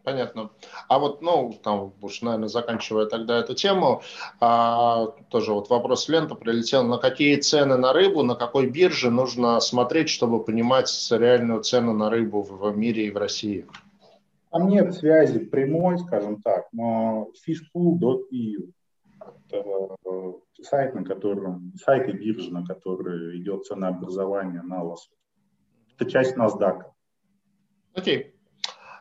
[0.03, 0.51] Понятно.
[0.89, 4.03] А вот, ну, там, уж, наверное, заканчивая тогда эту тему,
[4.39, 9.61] а, тоже вот вопрос лента прилетел, на какие цены на рыбу, на какой бирже нужно
[9.61, 13.67] смотреть, чтобы понимать реальную цену на рыбу в мире и в России?
[14.55, 18.71] Там нет связи прямой, скажем так, но fishpool.eu
[19.49, 20.33] это э,
[20.63, 25.11] сайт, на котором, сайт и биржа, на который идет ценообразование на лосось.
[25.97, 26.83] Это часть NASDAQ.
[27.95, 28.37] Окей.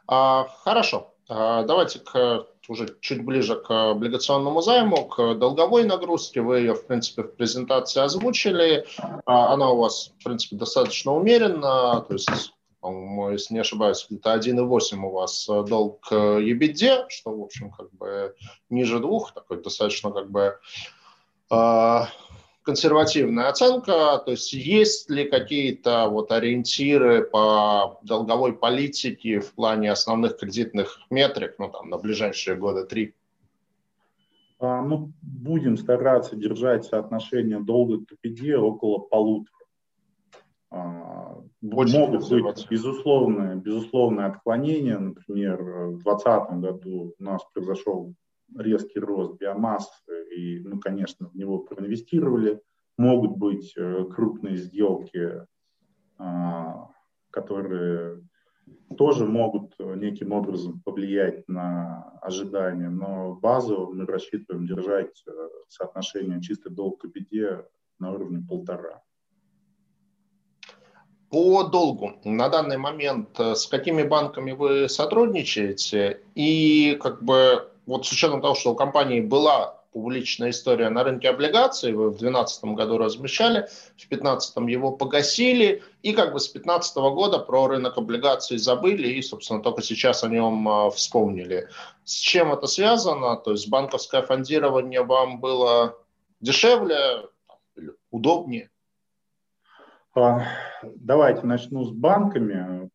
[0.08, 1.14] А, хорошо.
[1.30, 6.41] А, давайте к, уже чуть ближе к облигационному займу, к долговой нагрузке.
[6.41, 8.88] Вы ее, в принципе, в презентации озвучили.
[9.28, 12.01] А, она у вас, в принципе, достаточно умеренна.
[12.01, 17.34] То есть по-моему, если не ошибаюсь, где-то 1,8 у вас э, долг к EBITDA, что,
[17.34, 18.36] в общем, как бы
[18.70, 20.60] ниже двух, такой достаточно как бы
[21.50, 22.00] э,
[22.64, 24.22] консервативная оценка.
[24.26, 31.56] То есть есть ли какие-то вот ориентиры по долговой политике в плане основных кредитных метрик,
[31.60, 33.14] ну, там, на ближайшие года три?
[34.60, 39.54] А, ну, будем стараться держать соотношение долга к EBITDA около полутора.
[41.72, 44.99] Очень Могут быть безусловные, безусловные отклонения.
[44.99, 48.14] Например, в 2020 году у нас произошел
[48.57, 52.61] резкий рост биомассы, и мы, конечно, в него проинвестировали.
[52.97, 55.45] Могут быть э, крупные сделки,
[56.18, 56.89] а,
[57.32, 58.22] которые
[58.97, 65.32] тоже могут неким образом повлиять на ожидания, но базово мы рассчитываем держать э,
[65.70, 67.66] соотношение чистый долг к беде
[67.99, 69.01] на уровне полтора.
[71.34, 76.20] По долгу на данный момент э, с какими банками вы сотрудничаете?
[76.36, 81.30] И как бы вот с учетом того, что у компании была публичная история на рынке
[81.30, 83.62] облигаций, вы в 2012 году размещали,
[83.96, 89.24] в 2015 его погасили, и как бы с 2015 года про рынок облигаций забыли, и,
[89.24, 91.68] собственно, только сейчас о нем э, вспомнили.
[92.06, 93.38] С чем это связано?
[93.38, 95.98] То есть банковское фондирование вам было
[96.42, 97.28] дешевле,
[98.12, 98.70] удобнее?
[100.16, 100.45] А,
[100.84, 102.88] давайте начну с банками.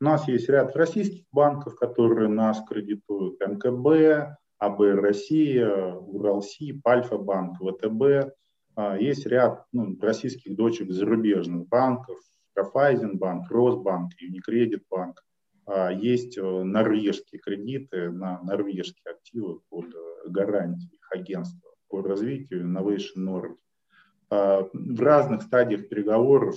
[0.00, 3.40] У нас есть ряд российских банков, которые нас кредитуют.
[3.40, 8.32] МКБ, АБ Россия, Уралси, Пальфа-банк, ВТБ.
[8.76, 12.20] А, есть ряд ну, российских дочек зарубежных банков,
[12.54, 15.24] Рафайзенбанк, Росбанк, Юникредит банк.
[15.66, 22.64] А, есть э, норвежские кредиты на норвежские активы под э, гарантией их агентства по развитию
[22.64, 23.56] Innovation Nordic.
[24.32, 26.56] А, в разных стадиях переговоров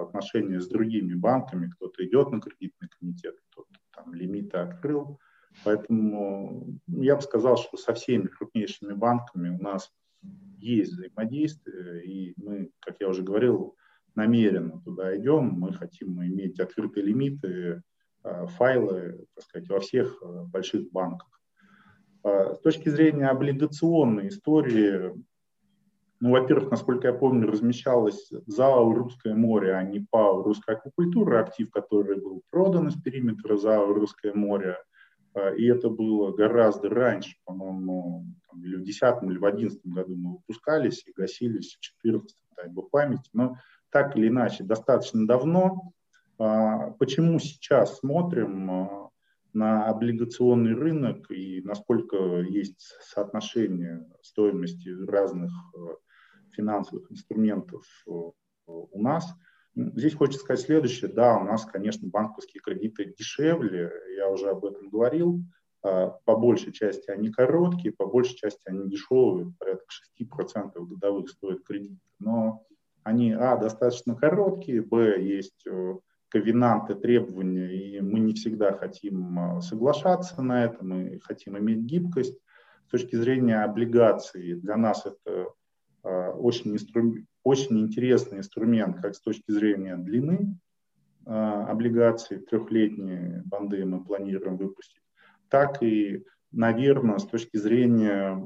[0.00, 1.68] отношения с другими банками.
[1.70, 5.18] Кто-то идет на кредитный комитет, кто-то там лимиты открыл.
[5.64, 9.92] Поэтому я бы сказал, что со всеми крупнейшими банками у нас
[10.58, 13.76] есть взаимодействие, и мы, как я уже говорил,
[14.14, 15.48] намеренно туда идем.
[15.58, 17.82] Мы хотим иметь открытые лимиты,
[18.22, 21.28] а, файлы, так сказать, во всех а, больших банках.
[22.24, 25.12] С точки зрения облигационной истории,
[26.22, 31.68] ну, во-первых, насколько я помню, размещалась ЗАО «Русское море», а не ПАО «Русская аквакультура», актив,
[31.72, 34.76] который был продан из периметра ЗАО «Русское море».
[35.34, 38.24] А, и это было гораздо раньше, по-моему,
[38.62, 42.90] или в 10 или в 11 году мы выпускались и гасились в 14 дай бог
[42.90, 43.28] памяти.
[43.32, 43.56] Но
[43.90, 45.92] так или иначе, достаточно давно.
[46.38, 49.10] Почему сейчас смотрим
[49.52, 55.50] на облигационный рынок и насколько есть соотношение стоимости разных
[56.52, 59.34] финансовых инструментов у нас.
[59.74, 61.10] Здесь хочется сказать следующее.
[61.10, 65.42] Да, у нас, конечно, банковские кредиты дешевле, я уже об этом говорил.
[65.82, 69.86] А, по большей части они короткие, по большей части они дешевые, порядка
[70.20, 71.98] 6% годовых стоит кредит.
[72.18, 72.66] Но
[73.02, 75.94] они, а, достаточно короткие, б, есть э,
[76.28, 82.38] ковенанты, требования, и мы не всегда хотим а, соглашаться на это, мы хотим иметь гибкость.
[82.86, 85.48] С точки зрения облигаций для нас это
[86.02, 87.14] очень, инстру...
[87.44, 90.58] очень интересный инструмент как с точки зрения длины
[91.24, 95.02] облигаций, трехлетние банды мы планируем выпустить,
[95.48, 98.42] так и, наверное, с точки зрения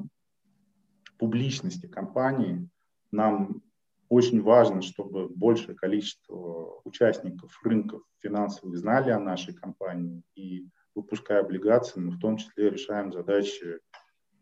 [1.19, 2.69] публичности компании,
[3.11, 3.63] нам
[4.09, 12.01] очень важно, чтобы большее количество участников рынков финансовых знали о нашей компании и выпуская облигации,
[12.01, 13.81] мы в том числе решаем задачи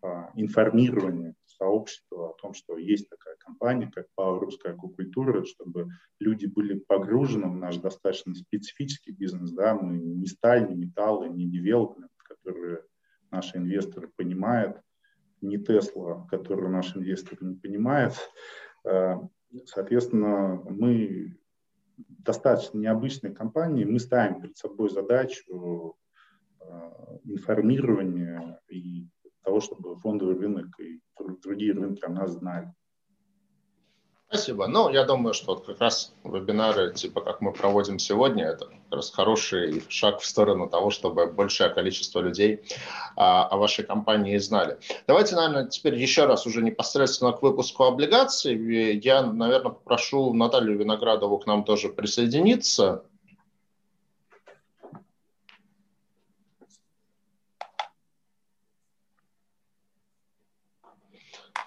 [0.02, 1.34] а, информирования
[1.64, 5.88] сообщества о том, что есть такая компания, как ПАО «Русская аквакультура», чтобы
[6.20, 9.50] люди были погружены в наш достаточно специфический бизнес.
[9.52, 9.74] Да?
[9.74, 12.82] Мы не сталь, не металлы, не девелопмент, которые
[13.30, 14.80] наши инвесторы понимают,
[15.40, 18.12] не Тесла, которую наш инвестор не понимает.
[18.84, 19.16] Э,
[19.64, 21.38] соответственно, мы
[21.96, 25.96] достаточно необычной компании, мы ставим перед собой задачу
[26.60, 26.64] э,
[27.24, 29.08] информирования и
[29.44, 31.00] того, чтобы фондовый рынок и
[31.42, 32.72] другие рынки о нас знали.
[34.28, 34.66] Спасибо.
[34.66, 38.76] Ну, я думаю, что вот как раз вебинары, типа как мы проводим сегодня, это как
[38.90, 42.62] раз хороший шаг в сторону того, чтобы большее количество людей
[43.14, 44.78] а, о вашей компании знали.
[45.06, 48.98] Давайте, наверное, теперь еще раз уже непосредственно к выпуску облигаций.
[48.98, 53.04] Я, наверное, попрошу Наталью Виноградову к нам тоже присоединиться.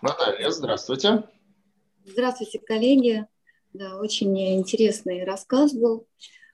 [0.02, 1.24] Наталья, здравствуйте.
[2.06, 3.26] Здравствуйте, коллеги.
[3.74, 6.08] Да, очень интересный рассказ был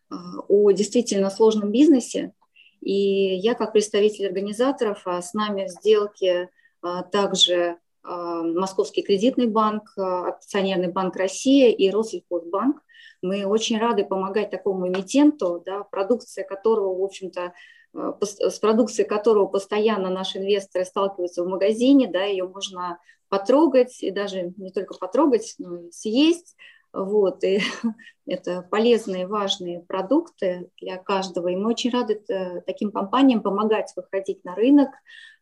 [0.10, 0.16] а,
[0.48, 2.34] о действительно сложном бизнесе.
[2.80, 6.50] И я, как представитель организаторов, а с нами в сделке
[6.82, 12.82] а, также Московский кредитный банк, акционерный банк России и Россельхозбанк.
[13.22, 17.54] Мы очень рады помогать такому эмитенту, да, продукция которого, в общем-то,
[17.94, 23.00] с продукцией которого постоянно наши инвесторы сталкиваются в магазине, да, ее можно
[23.34, 26.56] потрогать, и даже не только потрогать, но и съесть.
[26.94, 27.62] Вот, и
[28.28, 31.48] это полезные, важные продукты для каждого.
[31.48, 34.90] И мы очень рады э, таким компаниям помогать выходить на рынок,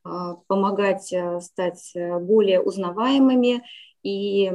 [0.05, 3.61] а, помогать э, стать э, более узнаваемыми.
[4.03, 4.49] И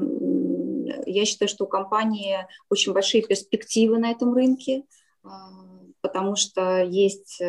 [1.04, 2.38] я считаю, что у компании
[2.70, 4.84] очень большие перспективы на этом рынке,
[5.22, 5.28] а,
[6.00, 7.42] потому что есть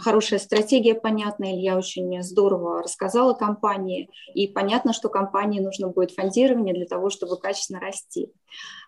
[0.00, 1.54] хорошая стратегия понятная.
[1.54, 7.38] Илья очень здорово рассказала компании, и понятно, что компании нужно будет фондирование для того, чтобы
[7.38, 8.32] качественно расти.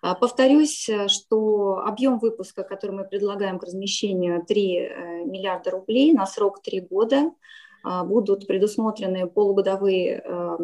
[0.02, 6.26] А, повторюсь, что объем выпуска, который мы предлагаем к размещению, 3 э, миллиарда рублей на
[6.26, 7.32] срок 3 года.
[7.82, 10.58] А, будут предусмотрены полугодовые э,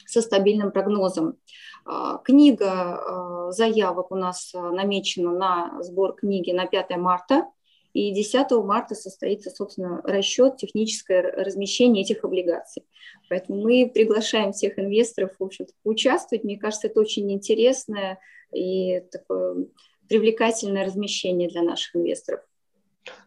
[0.06, 1.38] со стабильным прогнозом.
[1.86, 7.46] А, книга заявок у нас намечена на сбор книги на 5 марта,
[7.94, 12.86] и 10 марта состоится, собственно, расчет, техническое размещение этих облигаций.
[13.30, 16.44] Поэтому мы приглашаем всех инвесторов, в общем-то, поучаствовать.
[16.44, 18.20] Мне кажется, это очень интересное
[18.54, 19.66] и такое
[20.10, 22.42] привлекательное размещение для наших инвесторов.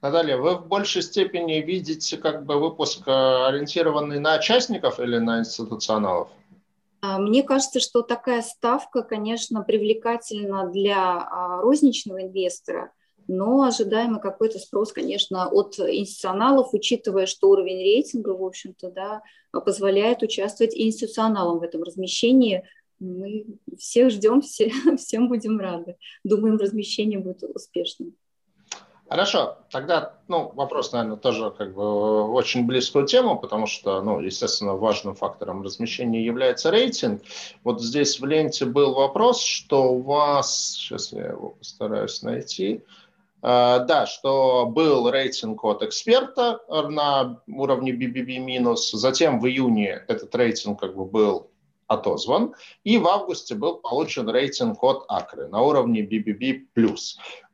[0.02, 6.28] Наталья, вы в большей степени видите как бы выпуск ориентированный на участников или на институционалов?
[7.00, 12.92] А, мне кажется, что такая ставка, конечно, привлекательна для а, розничного инвестора,
[13.26, 19.22] но ожидаемый какой-то спрос, конечно, от институционалов, учитывая, что уровень рейтинга, в общем-то, да,
[19.52, 22.64] позволяет участвовать институционалам в этом размещении.
[23.03, 23.47] Мы
[23.79, 25.97] всех ждем, все, всем будем рады.
[26.23, 28.15] Думаем, размещение будет успешным.
[29.09, 34.74] Хорошо, тогда ну, вопрос, наверное, тоже как бы очень близкую тему, потому что, ну, естественно,
[34.74, 37.23] важным фактором размещения является рейтинг.
[37.62, 42.83] Вот здесь в ленте был вопрос, что у вас, сейчас я его постараюсь найти,
[43.45, 50.79] Uh, да, что был рейтинг от эксперта на уровне BBB-, затем в июне этот рейтинг
[50.79, 51.51] как бы был
[51.86, 52.54] отозван,
[52.84, 56.66] и в августе был получен рейтинг от Акры на уровне BBB+.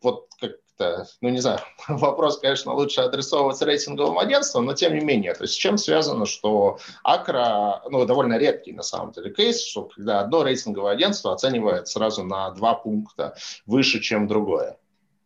[0.00, 5.05] Вот как как-то, ну не знаю, вопрос, конечно, лучше адресовывать рейтинговым агентствам, но тем не
[5.05, 9.62] менее, то есть с чем связано, что Акра, ну довольно редкий на самом деле кейс,
[9.62, 13.36] что когда одно рейтинговое агентство оценивает сразу на два пункта
[13.66, 14.78] выше, чем другое.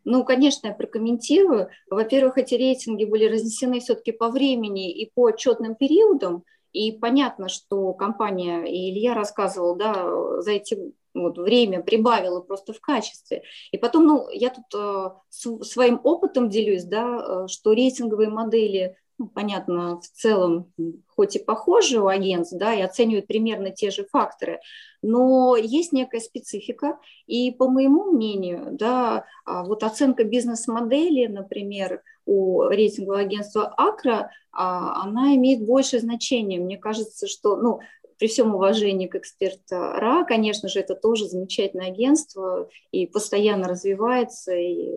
[0.04, 1.68] Ну, конечно, я прокомментирую.
[1.88, 6.42] Во-первых, эти рейтинги были разнесены все-таки по времени и по отчетным периодам.
[6.72, 12.80] И понятно, что компания, и Илья рассказывал, да, за эти вот, время прибавила просто в
[12.80, 13.42] качестве.
[13.70, 18.96] И потом, ну, я тут э, с, своим опытом делюсь, да, э, что рейтинговые модели,
[19.18, 20.72] ну, понятно, в целом,
[21.14, 24.60] хоть и похожи у агентств, да, и оценивают примерно те же факторы,
[25.02, 32.62] но есть некая специфика, и по моему мнению, да, а вот оценка бизнес-модели, например, у
[32.64, 36.60] рейтингового агентства Акра, а, она имеет большее значение.
[36.60, 37.80] Мне кажется, что, ну,
[38.18, 44.54] при всем уважении к эксперта РА, конечно же, это тоже замечательное агентство и постоянно развивается.
[44.54, 44.88] И...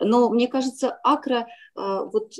[0.00, 2.34] Но мне кажется, Акра, а, вот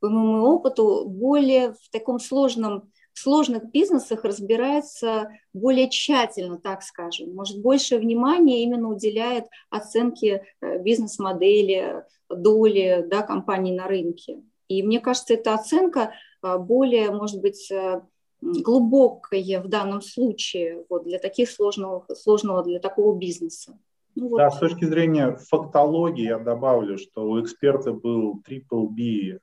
[0.00, 2.90] по моему опыту, более в таком сложном
[3.20, 12.04] сложных бизнесах разбирается более тщательно, так скажем, может, больше внимания именно уделяет оценке э, бизнес-модели,
[12.28, 14.42] доли да, компаний на рынке.
[14.68, 18.00] И мне кажется, эта оценка а, более, может быть, э,
[18.40, 23.78] глубокое в данном случае вот, для таких сложного, сложного для такого бизнеса.
[24.14, 24.38] Ну, вот.
[24.38, 29.40] Да, с точки зрения фактологии я добавлю, что у эксперта был triple B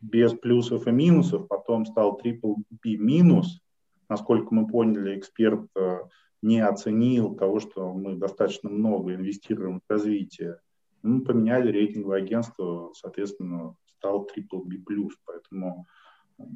[0.00, 3.60] без плюсов и минусов, потом стал triple B минус.
[4.08, 5.98] Насколько мы поняли, эксперт э,
[6.42, 10.60] не оценил того, что мы достаточно много инвестируем в развитие.
[11.02, 14.76] Мы поменяли рейтинговое агентство, соответственно, стал triple B+.
[15.24, 15.86] Поэтому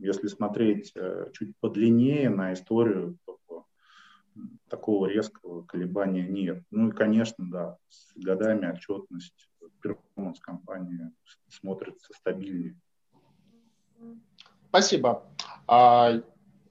[0.00, 3.40] если смотреть э, чуть подлиннее на историю, то
[4.68, 6.62] такого резкого колебания нет.
[6.70, 9.50] Ну и, конечно, да, с годами отчетность
[9.82, 11.10] перформанс компании
[11.48, 12.78] смотрится стабильнее.
[14.68, 15.22] Спасибо.
[15.66, 16.20] А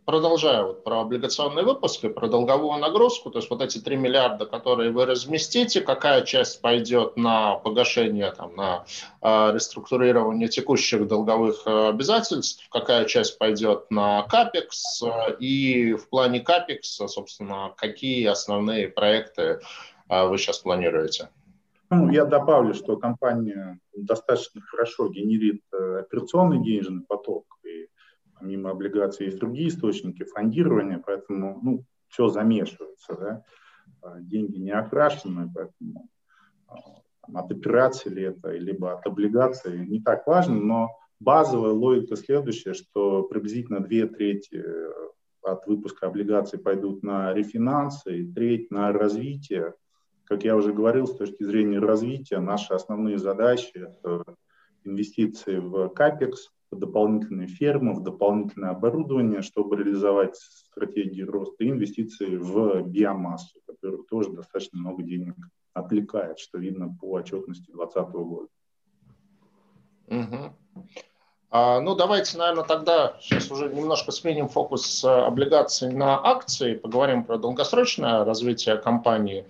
[0.10, 4.90] продолжая вот про облигационные выпуски, про долговую нагрузку, то есть вот эти 3 миллиарда, которые
[4.90, 8.86] вы разместите, какая часть пойдет на погашение, там, на
[9.22, 16.40] э, реструктурирование текущих долговых э, обязательств, какая часть пойдет на капекс, э, и в плане
[16.40, 19.60] капекса, собственно, какие основные проекты
[20.10, 21.30] э, вы сейчас планируете?
[21.92, 27.46] Ну, я добавлю, что компания достаточно хорошо генерит э, операционный денежный поток,
[28.40, 33.16] помимо облигаций есть другие источники фондирования, поэтому ну, все замешивается.
[33.16, 33.44] Да?
[34.02, 36.10] А, деньги не окрашены, поэтому
[36.68, 36.76] а,
[37.34, 40.90] от операции ли это, либо от облигаций не так важно, но
[41.20, 44.92] базовая логика следующая, что приблизительно две трети э,
[45.42, 49.74] от выпуска облигаций пойдут на рефинансы, и треть на развитие.
[50.30, 54.24] Как я уже говорил, с точки зрения развития, наши основные задачи– это
[54.84, 62.38] инвестиции в капекс, в дополнительные фермы, в дополнительное оборудование, чтобы реализовать стратегии роста и инвестиции
[62.38, 65.34] в биомассу, которая тоже достаточно много денег
[65.74, 68.48] отвлекает, что видно по отчетности 2020 года.
[70.10, 70.86] Угу.
[71.50, 77.24] А, ну, давайте, наверное, тогда сейчас уже немножко сменим фокус с облигаций на акции, поговорим
[77.24, 79.48] про долгосрочное развитие компании.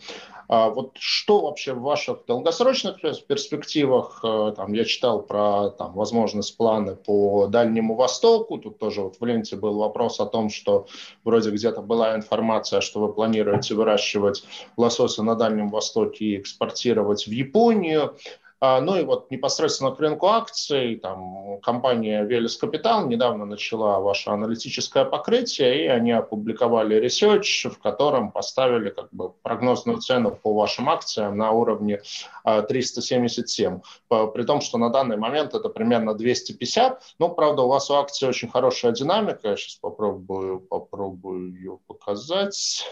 [0.50, 6.58] А вот что вообще в ваших долгосрочных перспективах, э, там, я читал про там, возможность
[6.58, 10.88] планы по Дальнему Востоку, тут тоже вот в ленте был вопрос о том, что
[11.24, 14.44] вроде где-то была информация, что вы планируете выращивать
[14.76, 18.18] лосося на Дальнем Востоке и экспортировать в Японию.
[18.61, 24.31] А, ну и вот непосредственно к рынку акций, там компания Велес Капитал недавно начала ваше
[24.31, 30.90] аналитическое покрытие, и они опубликовали research, в котором поставили как бы прогнозную цену по вашим
[30.90, 32.02] акциям на уровне
[32.44, 33.80] 377,
[34.10, 37.02] а, при том, что на данный момент это примерно 250.
[37.18, 42.86] Ну, правда, у вас у акции очень хорошая динамика, я сейчас попробую, попробую ее показать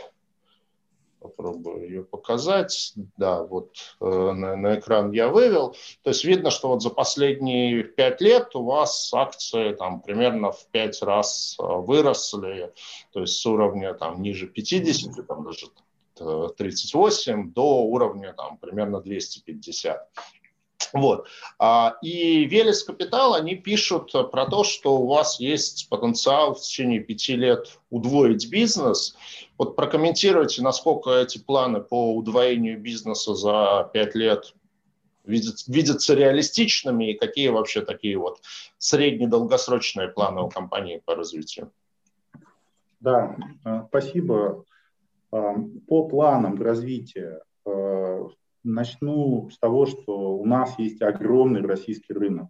[1.28, 2.94] попробую ее показать.
[3.18, 5.76] Да, вот э, на, на экран я вывел.
[6.04, 10.66] То есть видно, что вот за последние пять лет у вас акции там примерно в
[10.72, 12.74] пять раз э, выросли,
[13.12, 15.68] то есть с уровня там ниже 50, там даже
[16.18, 20.10] 38 до уровня там примерно 250.
[20.94, 21.28] Вот.
[21.60, 27.00] А, и Велес Капитал, они пишут про то, что у вас есть потенциал в течение
[27.00, 29.16] пяти лет удвоить бизнес.
[29.58, 34.54] Вот прокомментируйте, насколько эти планы по удвоению бизнеса за пять лет
[35.28, 38.40] видятся, реалистичными и какие вообще такие вот
[38.78, 41.72] средне-долгосрочные планы у компании по развитию.
[43.00, 43.36] Да,
[43.66, 44.66] э, спасибо.
[45.32, 45.56] Э,
[45.88, 48.24] по планам развития э,
[48.68, 52.50] начну с того, что у нас есть огромный российский рынок.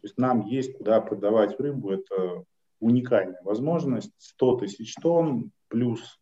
[0.00, 1.90] То есть нам есть куда продавать рыбу.
[1.90, 2.44] Это
[2.78, 4.12] уникальная возможность.
[4.18, 6.18] 100 тысяч тонн плюс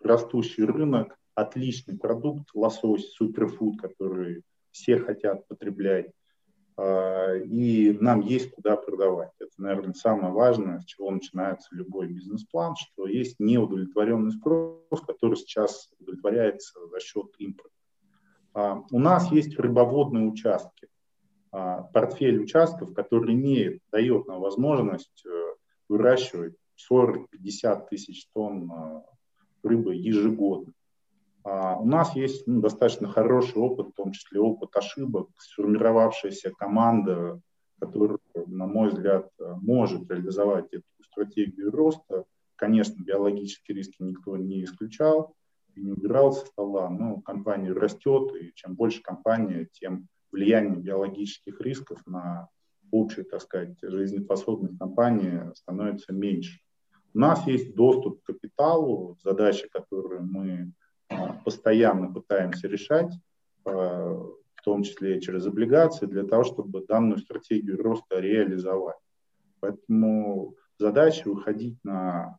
[0.00, 6.10] растущий рынок, отличный продукт, лосось, суперфуд, который все хотят потреблять.
[6.76, 9.32] А, и нам есть куда продавать.
[9.38, 15.90] Это, наверное, самое важное, с чего начинается любой бизнес-план, что есть неудовлетворенный спрос, который сейчас
[15.98, 17.74] удовлетворяется за счет импорта.
[18.52, 20.88] А, у нас есть рыбоводные участки,
[21.52, 25.54] а, портфель участков, который имеет, дает нам возможность э,
[25.88, 26.54] выращивать
[26.90, 29.02] 40-50 тысяч тонн
[29.62, 30.72] рыбы ежегодно.
[31.44, 37.40] А у нас есть ну, достаточно хороший опыт, в том числе опыт ошибок, сформировавшаяся команда,
[37.78, 42.24] которая, на мой взгляд, может реализовать эту стратегию роста.
[42.56, 45.34] Конечно, биологические риски никто не исключал
[45.74, 51.60] и не убирал со стола, но компания растет, и чем больше компания, тем влияние биологических
[51.60, 52.48] рисков на
[52.92, 56.60] общую, так сказать, жизнеспособность компании становится меньше.
[57.12, 60.72] У нас есть доступ к капиталу, задачи, которые мы
[61.44, 63.12] постоянно пытаемся решать,
[63.64, 68.98] э, в том числе через облигации, для того, чтобы данную стратегию роста реализовать.
[69.60, 72.38] Поэтому задача выходить на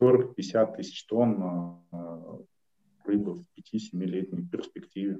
[0.00, 2.38] 40-50 э, тысяч тонн э,
[3.04, 5.18] рыбы в 5-7-летней перспективе.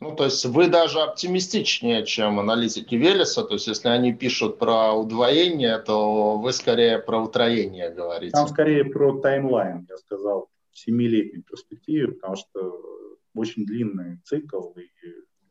[0.00, 3.44] Ну, то есть вы даже оптимистичнее, чем аналитики Велеса.
[3.44, 8.32] То есть если они пишут про удвоение, то вы скорее про утроение говорите.
[8.32, 12.80] Там скорее про таймлайн, я сказал семилетней перспективе, потому что
[13.34, 14.88] очень длинный цикл, и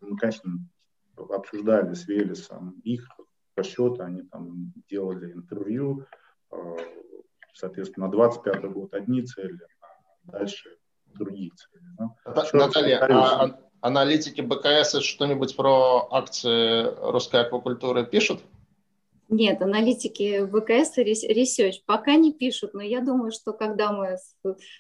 [0.02, 0.52] мы, конечно,
[1.16, 3.08] обсуждали с Велесом их
[3.56, 6.06] расчеты, они там делали интервью,
[6.52, 6.56] э,
[7.54, 10.78] соответственно, на 25 год одни цели, а дальше
[11.14, 12.52] другие цели.
[12.54, 18.42] Наталья, а, а аналитики БКС что-нибудь про акции русской аквакультуры пишут?
[19.30, 24.18] Нет, аналитики ВКС и Research пока не пишут, но я думаю, что когда мы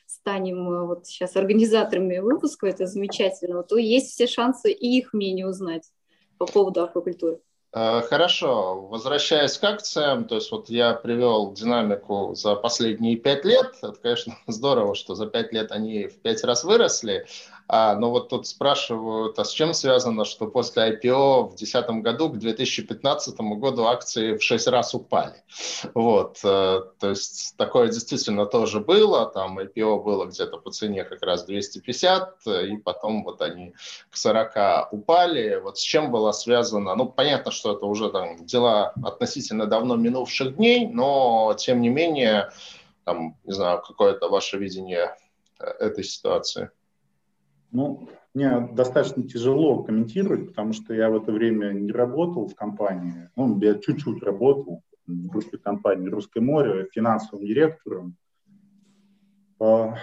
[0.05, 5.47] станем э, вот сейчас организаторами выпуска, это замечательно, то есть все шансы и их мнение
[5.47, 5.89] узнать
[6.37, 7.39] по поводу аквакультуры.
[7.75, 13.71] Э, хорошо, возвращаясь к акциям, то есть вот я привел динамику за последние пять лет.
[13.81, 17.25] Это, конечно, здорово, что за пять лет они в пять раз выросли.
[17.67, 22.29] А, но вот тут спрашивают, а с чем связано, что после IPO в 2010 году
[22.29, 25.43] к 2015 году акции в 6 раз упали.
[25.93, 29.25] Вот, э, то есть такое действительно тоже было.
[29.25, 33.73] Там IPO было где-то по цене как раз 250, и потом вот они
[34.09, 35.55] к 40 упали.
[35.55, 36.95] Вот с чем было связано?
[36.95, 42.51] Ну, понятно, что это уже там дела относительно давно минувших дней, но тем не менее,
[43.05, 45.15] там, не знаю, какое-то ваше видение
[45.59, 46.69] э, этой ситуации.
[47.73, 53.29] Ну, мне достаточно тяжело комментировать, потому что я в это время не работал в компании.
[53.35, 58.15] Ну, я чуть-чуть работал в русской компании «Русское море» финансовым директором.
[59.59, 59.95] А,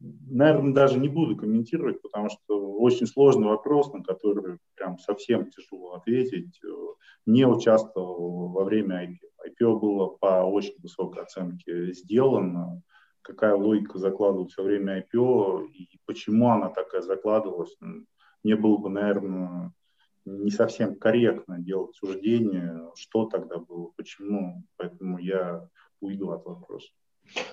[0.00, 5.94] наверное, даже не буду комментировать, потому что очень сложный вопрос, на который прям совсем тяжело
[5.94, 6.60] ответить.
[7.24, 9.60] Не участвовал во время IPO.
[9.60, 12.82] IPO было по очень высокой оценке сделано
[13.26, 17.76] какая логика закладывается во время IPO и почему она такая закладывалась,
[18.44, 19.72] мне было бы, наверное,
[20.24, 25.68] не совсем корректно делать суждение, что тогда было, почему, поэтому я
[26.00, 26.92] уйду от вопроса.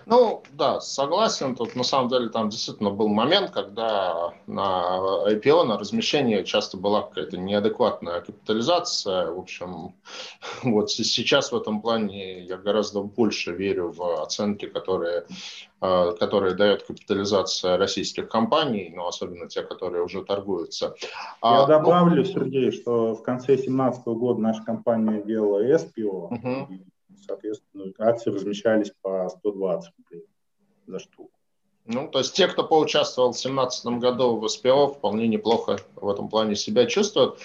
[0.05, 1.55] Ну, да, согласен.
[1.55, 7.01] Тут на самом деле там действительно был момент, когда на IPO, на размещение часто была
[7.01, 9.31] какая-то неадекватная капитализация.
[9.31, 9.95] В общем,
[10.63, 15.25] вот сейчас в этом плане я гораздо больше верю в оценки, которые,
[15.81, 20.95] э, которые дает капитализация российских компаний, но особенно те, которые уже торгуются.
[21.41, 26.27] А, я а, добавлю, ну, Сергей, что в конце 2017 года наша компания делала SPO,
[26.29, 26.67] угу
[27.25, 30.27] соответственно, акции размещались по 120 рублей
[30.87, 31.31] за штуку.
[31.85, 36.29] Ну, то есть те, кто поучаствовал в 2017 году в СПО, вполне неплохо в этом
[36.29, 37.39] плане себя чувствуют.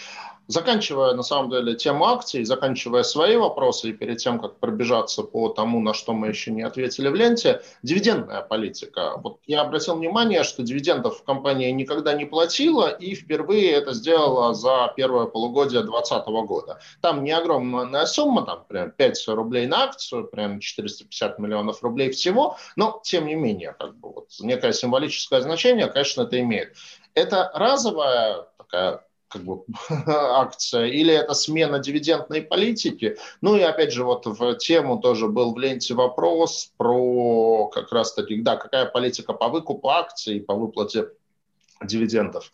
[0.49, 5.51] Заканчивая, на самом деле, тему акций, заканчивая свои вопросы и перед тем, как пробежаться по
[5.51, 9.19] тому, на что мы еще не ответили в ленте, дивидендная политика.
[9.19, 14.91] Вот я обратил внимание, что дивидендов компания никогда не платила и впервые это сделала за
[14.97, 16.81] первое полугодие 2020 года.
[17.03, 22.57] Там не огромная сумма, там прям 5 рублей на акцию, прям 450 миллионов рублей всего,
[22.75, 26.75] но тем не менее, как бы вот некое символическое значение, конечно, это имеет.
[27.13, 29.63] Это разовая такая как бы,
[30.07, 33.17] акция, или это смена дивидендной политики.
[33.41, 38.15] Ну и опять же, вот в тему тоже был в ленте вопрос про как раз
[38.15, 41.09] таки, да, какая политика по выкупу акций, по выплате
[41.83, 42.53] дивидендов.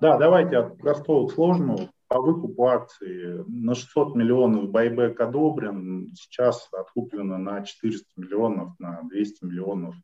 [0.00, 1.88] Да, давайте от простого к сложному.
[2.08, 9.44] По выкупу акций на 600 миллионов байбек одобрен, сейчас откуплено на 400 миллионов, на 200
[9.44, 9.94] миллионов.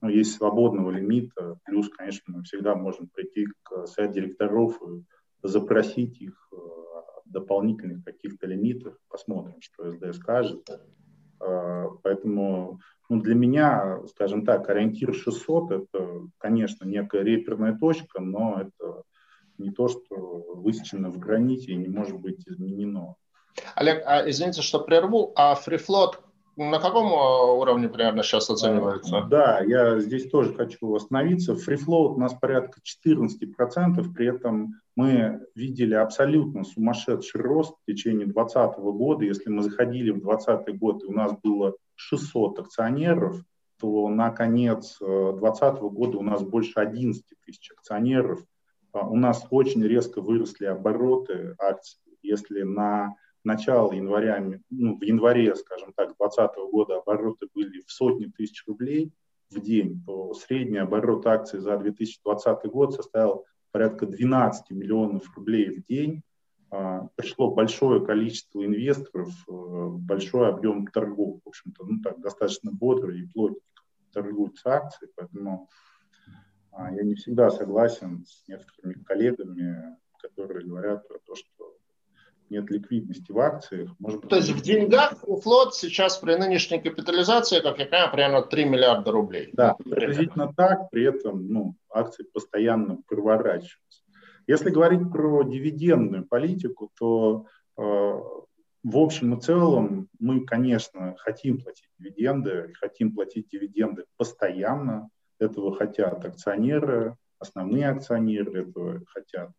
[0.00, 5.02] Ну, есть свободного лимита, плюс, конечно, мы всегда можем прийти к совет директоров и
[5.42, 6.56] запросить их э,
[7.24, 10.68] дополнительных каких-то лимитов, посмотрим, что СД скажет.
[11.40, 18.60] Э, поэтому ну, для меня, скажем так, ориентир 600– это, конечно, некая реперная точка, но
[18.60, 19.02] это
[19.58, 23.16] не то, что высечено в граните и не может быть изменено.
[23.74, 26.20] Олег, а извините, что прерву, а фрифлот
[26.56, 29.22] на каком а, уровне примерно сейчас оценивается?
[29.28, 31.56] Да, я здесь тоже хочу остановиться.
[31.56, 38.78] Фрифлоут у нас порядка 14%, при этом мы видели абсолютно сумасшедший рост в течение 2020
[38.78, 39.24] года.
[39.24, 43.42] Если мы заходили в 2020 год, и у нас было 600 акционеров,
[43.80, 48.44] то на конец 2020 э, года у нас больше 11 тысяч акционеров.
[48.92, 51.98] А у нас очень резко выросли обороты акций.
[52.22, 58.26] Если на начала января, ну, в январе, скажем так, 2020 года обороты были в сотни
[58.26, 59.12] тысяч рублей
[59.50, 65.84] в день, то средний оборот акций за 2020 год составил порядка 12 миллионов рублей в
[65.86, 66.22] день.
[66.70, 71.40] А, пришло большое количество инвесторов, э, большой объем торгов.
[71.44, 75.68] В общем-то, ну так, достаточно бодро и плотненько торгуются акции, поэтому
[76.72, 81.76] а, я не всегда согласен с некоторыми коллегами, которые говорят про то, что
[82.50, 83.90] нет ликвидности в акциях.
[83.98, 88.12] Может быть, То есть в деньгах у флот сейчас при нынешней капитализации, как я понимаю,
[88.12, 89.50] примерно 3 миллиарда рублей.
[89.52, 94.02] Да, приблизительно так, при этом ну, акции постоянно проворачиваются.
[94.46, 97.46] Если говорить про дивидендную политику, то
[97.78, 105.08] э, в общем и целом мы, конечно, хотим платить дивиденды, хотим платить дивиденды постоянно.
[105.38, 109.50] Этого хотят акционеры, основные акционеры, этого хотят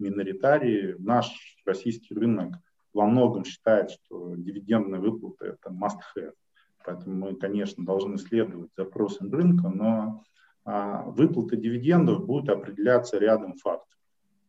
[0.00, 1.30] миноритарии, наш
[1.64, 2.54] российский рынок
[2.92, 6.34] во многом считает, что дивидендные выплаты– это must-have.
[6.84, 10.24] Поэтому мы, конечно, должны следовать запросам рынка, но
[10.64, 13.98] а, выплаты дивидендов будут определяться рядом факторов.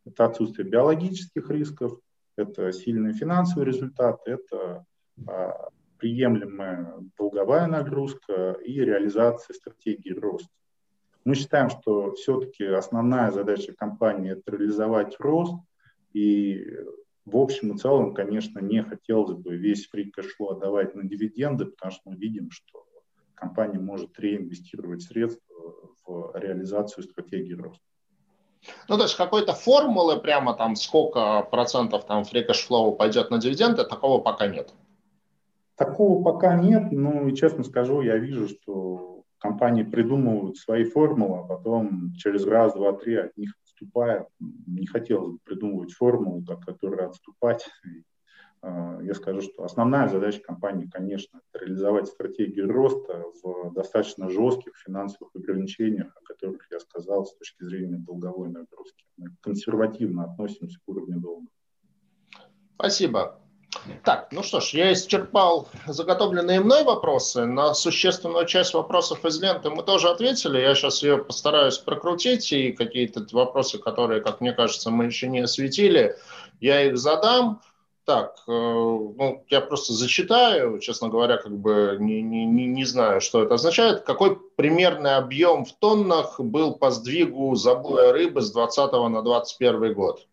[0.04, 1.98] Это отсутствие биологических рисков,
[2.36, 4.84] это сильный финансовый результат, это
[5.28, 5.68] а,
[5.98, 10.48] приемлемая долговая нагрузка и реализация стратегии роста.
[11.24, 15.54] Мы считаем, что все-таки основная задача компании– это реализовать рост,
[16.12, 16.66] и
[17.24, 21.66] в общем и целом, конечно, не хотелось бы весь free cash flow отдавать на дивиденды,
[21.66, 22.84] потому что мы видим, что
[23.34, 25.54] компания может реинвестировать средства
[26.04, 27.84] в реализацию стратегии роста.
[28.88, 33.38] Ну, то есть какой-то формулы прямо там сколько процентов там free cash flow пойдет на
[33.38, 34.72] дивиденды, такого пока нет.
[35.76, 39.11] Такого пока нет, но, честно скажу, я вижу, что
[39.42, 44.28] компании придумывают свои формулы, а потом через раз, два, три от них отступают.
[44.38, 47.68] Не хотелось бы придумывать формулу, от которой отступать.
[48.62, 54.76] А, я скажу, что основная задача компании, конечно, это реализовать стратегию роста в достаточно жестких
[54.76, 59.04] финансовых ограничениях, о которых я сказал с точки зрения долговой нагрузки.
[59.16, 61.48] Мы консервативно относимся к уровню долга.
[62.76, 63.41] Спасибо.
[64.04, 67.46] Так, ну что ж, я исчерпал заготовленные мной вопросы.
[67.46, 70.60] На существенную часть вопросов из ленты мы тоже ответили.
[70.60, 75.40] Я сейчас ее постараюсь прокрутить, и какие-то вопросы, которые, как мне кажется, мы еще не
[75.40, 76.16] осветили,
[76.60, 77.60] я их задам.
[78.04, 83.44] Так, э, ну, я просто зачитаю, честно говоря, как бы не, не, не знаю, что
[83.44, 84.02] это означает.
[84.02, 90.26] Какой примерный объем в тоннах был по сдвигу забоя рыбы с 20 на 21 год?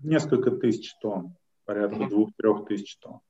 [0.00, 3.20] Несколько тысяч тонн порядка двух-трех тысяч тонн.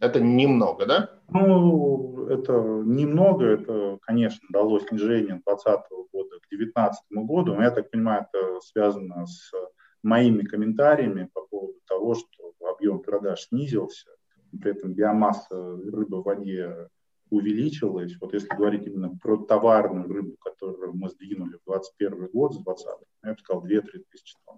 [0.00, 1.10] Это немного, да?
[1.28, 5.80] Ну, это немного, это, конечно, дало снижение 2020
[6.12, 9.52] года к 2019 году, но я так понимаю, это связано с
[10.02, 14.08] моими комментариями по поводу того, что объем продаж снизился,
[14.60, 16.88] при этом биомасса рыбы в воде
[17.28, 18.16] увеличилась.
[18.20, 23.06] Вот если говорить именно про товарную рыбу, которую мы сдвинули в 2021 год с 2020,
[23.24, 24.49] я бы сказал 2-3 тысячи тонн.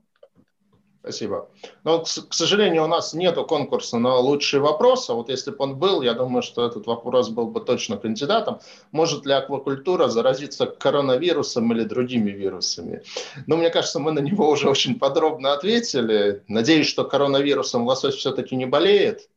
[1.02, 1.48] Спасибо.
[1.82, 5.10] Но, к, сожалению, у нас нет конкурса на лучший вопрос.
[5.10, 8.60] А вот если бы он был, я думаю, что этот вопрос был бы точно кандидатом.
[8.92, 13.02] Может ли аквакультура заразиться коронавирусом или другими вирусами?
[13.48, 16.44] Ну, мне кажется, мы на него уже очень подробно ответили.
[16.46, 19.28] Надеюсь, что коронавирусом лосось все-таки не болеет.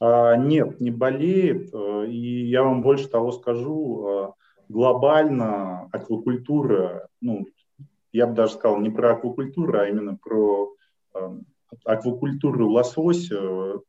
[0.00, 1.72] А, нет, не болеет.
[1.72, 4.08] Э, и я вам больше того скажу.
[4.08, 7.46] Э, глобально аквакультура, ну,
[8.14, 10.72] я бы даже сказал не про аквакультуру, а именно про
[11.14, 11.38] э,
[11.84, 13.40] аквакультуру лосося,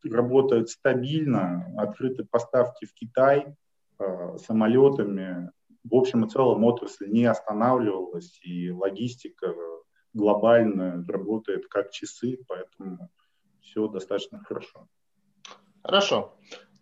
[0.04, 3.56] работает стабильно, открыты поставки в Китай
[4.00, 5.52] э, самолетами.
[5.84, 9.54] В общем и целом отрасль не останавливалась, и логистика
[10.14, 13.12] глобально работает как часы, поэтому
[13.62, 14.88] все достаточно хорошо.
[15.84, 16.34] Хорошо.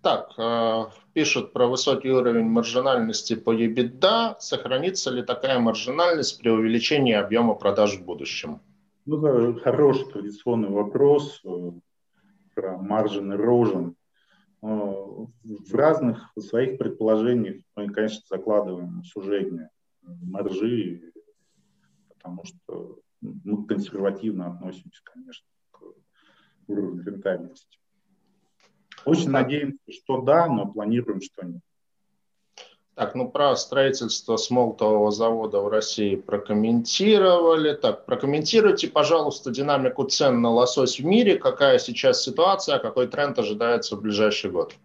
[0.03, 4.35] Так, э, пишут про высокий уровень маржинальности по EBITDA.
[4.37, 8.59] Сохранится ли такая маржинальность при увеличении объема продаж в будущем?
[9.05, 11.71] Ну, это хороший традиционный вопрос э,
[12.53, 13.93] про margin erosion.
[14.61, 19.69] Э, в разных своих предположениях мы, конечно, закладываем сужение
[20.01, 21.13] маржи,
[22.09, 25.81] потому что мы консервативно относимся, конечно, к
[26.67, 27.79] уровню рентабельности.
[29.05, 31.61] Очень надеемся, что да, но планируем, что нет.
[32.95, 37.73] Так, ну про строительство смолтового завода в России прокомментировали.
[37.73, 41.39] Так, прокомментируйте, пожалуйста, динамику цен на лосось в мире.
[41.39, 44.75] Какая сейчас ситуация, какой тренд ожидается в ближайший год?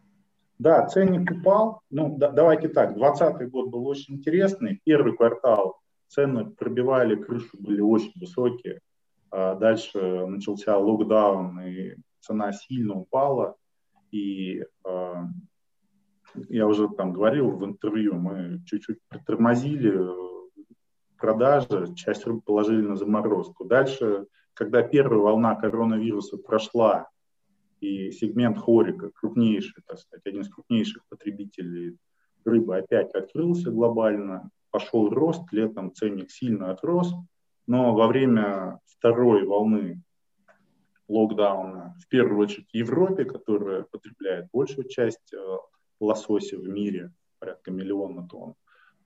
[0.59, 1.83] Да, ценник упал.
[1.91, 4.81] Ну, да, давайте так, 2020 год был очень интересный.
[4.85, 5.79] Первый квартал
[6.09, 8.81] цены пробивали крышу, были очень высокие.
[9.31, 13.57] А дальше начался локдаун, и цена сильно упала.
[14.11, 15.15] И э,
[16.49, 20.63] я уже там говорил в интервью, мы чуть-чуть притормозили э,
[21.19, 23.65] продажи, часть рыб положили на заморозку.
[23.65, 27.09] Дальше, когда первая волна коронавируса прошла,
[27.81, 31.97] и сегмент хорика, крупнейший, так сказать, один из крупнейших потребителей
[32.45, 37.15] рыбы опять открылся глобально, пошел рост, летом ценник сильно отрос,
[37.67, 40.03] но во время второй волны
[41.09, 45.57] локдауна, в первую очередь в Европе, которая потребляет большую часть э,
[46.01, 48.55] лосося в мире, порядка миллиона тонн,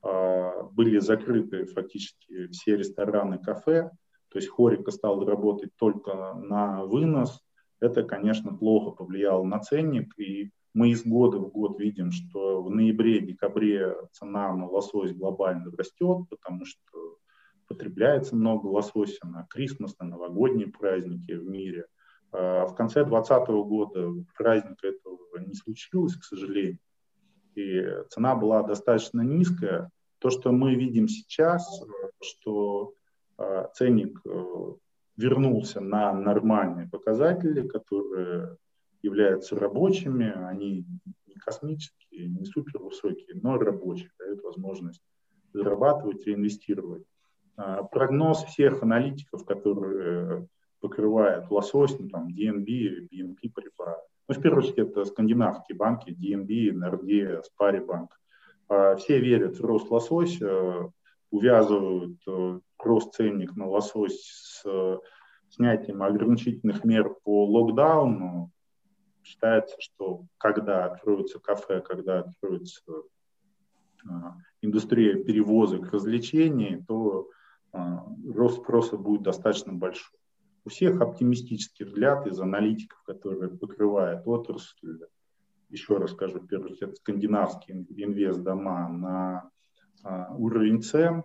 [0.02, 3.90] а, были закрыты фактически все рестораны, кафе,
[4.28, 7.40] то есть хорика стал работать только на вынос.
[7.80, 12.70] Это, конечно, плохо повлияло на ценник, и мы из года в год видим, что в
[12.70, 17.18] ноябре-декабре цена на лосось глобально растет, потому что
[17.72, 21.86] потребляется много лосося на Крисмас, на новогодние праздники в мире.
[22.32, 26.78] А в конце 2020 года праздника этого не случилось, к сожалению,
[27.54, 29.90] и цена была достаточно низкая.
[30.18, 31.82] То, что мы видим сейчас,
[32.22, 32.94] что
[33.36, 34.72] а, ценник э,
[35.16, 38.56] вернулся на нормальные показатели, которые
[39.02, 40.86] являются рабочими, они
[41.26, 45.02] не космические, не супер высокие, но рабочие, дают возможность
[45.52, 47.04] зарабатывать, реинвестировать.
[47.56, 50.48] А, прогноз всех аналитиков, которые
[50.80, 53.98] покрывает лосось, ну, там, DNB, BNP Paribas.
[54.28, 58.08] Ну, в первую очередь, это скандинавские банки, DNB, Sparibank.
[58.68, 60.90] А, все верят в рост лосося,
[61.30, 64.98] увязывают э, рост ценник на лосось с э,
[65.48, 68.50] снятием ограничительных мер по локдауну.
[69.22, 72.82] Считается, что когда откроются кафе, когда откроется
[74.08, 77.30] а, индустрия перевозок развлечений, то
[77.72, 80.18] рост спроса будет достаточно большой.
[80.64, 85.00] У всех оптимистический взгляд из аналитиков, которые покрывают отрасль.
[85.70, 89.50] Еще раз скажу, в первую очередь, скандинавские инвест-дома на
[90.04, 91.24] а, уровень цен.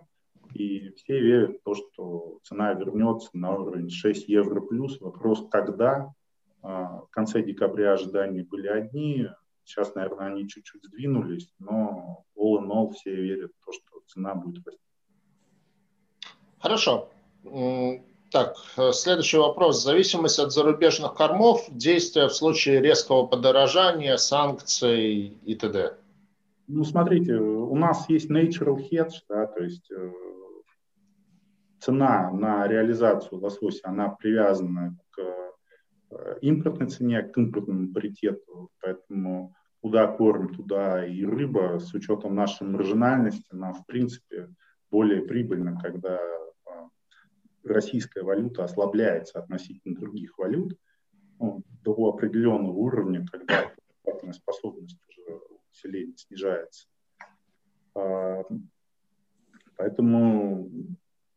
[0.54, 5.00] И все верят в то, что цена вернется на уровень 6 евро плюс.
[5.00, 6.12] Вопрос, когда.
[6.62, 9.28] А, в конце декабря ожидания были одни,
[9.68, 14.34] сейчас, наверное, они чуть-чуть сдвинулись, но all in all все верят в то, что цена
[14.34, 14.87] будет расти.
[16.60, 17.08] Хорошо.
[18.30, 19.82] Так, э, следующий вопрос.
[19.82, 25.94] Зависимость от зарубежных кормов, действия в случае резкого подорожания, санкций и т.д.
[26.66, 30.12] Ну, смотрите, у нас есть natural hedge, да, то есть э,
[31.80, 35.22] цена на реализацию лосося, она привязана к
[36.10, 42.66] э, импортной цене, к импортному паритету, поэтому куда корм, туда и рыба, с учетом нашей
[42.66, 44.50] маржинальности, нам, в принципе,
[44.90, 46.20] более прибыльно, когда
[47.72, 50.78] российская валюта ослабляется относительно других валют
[51.38, 53.72] ну, до определенного уровня, когда
[54.02, 55.40] покупательная способность уже
[55.70, 56.88] населения снижается.
[57.94, 58.42] А,
[59.76, 60.70] поэтому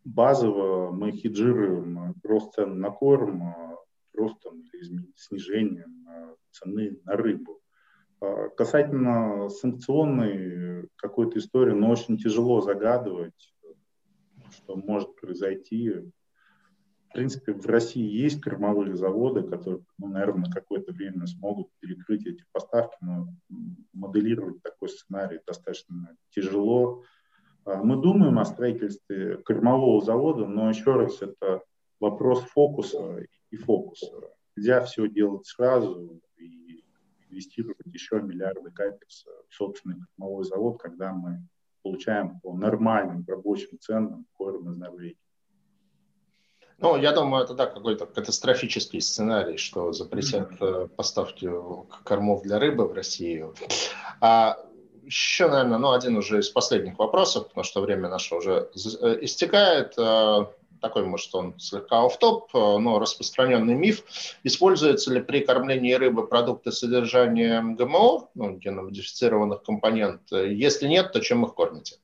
[0.04, 3.78] базово мы хеджируем рост цен на корм
[4.14, 7.60] ростом или снижением цены на рыбу.
[8.56, 13.54] Касательно санкционной какой-то истории, но очень тяжело загадывать,
[14.52, 15.94] что может произойти.
[17.12, 22.26] В принципе, в России есть кормовые заводы, которые, ну, наверное, на какое-то время смогут перекрыть
[22.26, 23.28] эти поставки, но
[23.92, 27.04] моделировать такой сценарий достаточно тяжело.
[27.66, 31.62] А, мы думаем о строительстве кормового завода, но еще раз, это
[32.00, 34.08] вопрос фокуса и фокуса.
[34.56, 36.86] Нельзя все делать сразу и
[37.30, 41.46] инвестировать еще миллиарды капекс в собственный кормовой завод, когда мы
[41.84, 45.18] получаем по нормальным рабочим ценам корм из Норвегии.
[46.82, 50.88] Ну, я думаю, это да, какой-то катастрофический сценарий, что запретят mm-hmm.
[50.90, 51.50] поставки
[52.04, 53.54] кормов для рыбы в Россию.
[54.20, 54.58] А
[55.04, 59.94] еще, наверное, ну, один уже из последних вопросов, потому что время наше уже э, истекает.
[59.98, 60.48] Э,
[60.82, 64.04] такой, может, он слегка оф-топ, но распространенный миф.
[64.44, 70.22] Используются ли при кормлении рыбы продукты с содержанием ГМО, ну, геномодифицированных компонент?
[70.32, 71.98] Если нет, то чем их кормите?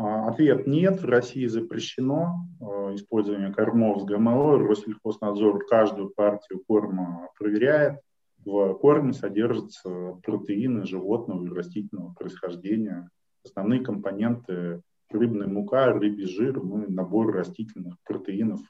[0.00, 1.02] А, ответ нет.
[1.02, 4.58] В России запрещено э, использование кормов с ГМО.
[4.58, 8.00] Россельхознадзор каждую партию корма проверяет.
[8.44, 13.10] В корме содержатся протеины животного и растительного происхождения.
[13.44, 18.60] Основные компоненты рыбная мука, рыбий жир, ну и набор растительных протеинов,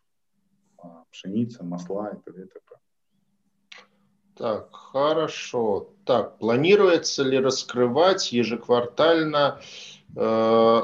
[0.78, 2.48] а, пшеница, масла и т.д.
[4.34, 5.90] Так, хорошо.
[6.06, 9.60] Так, планируется ли раскрывать ежеквартально
[10.16, 10.82] э,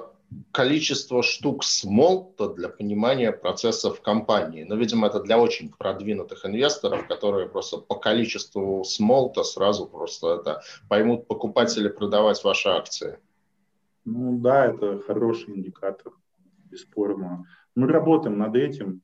[0.52, 4.64] количество штук смолта для понимания процессов компании.
[4.64, 10.62] Но, видимо, это для очень продвинутых инвесторов, которые просто по количеству смолта сразу просто это
[10.88, 13.18] поймут покупатели продавать ваши акции.
[14.04, 16.12] Ну да, это хороший индикатор,
[16.70, 17.46] бесспорно.
[17.74, 19.02] Мы работаем над этим.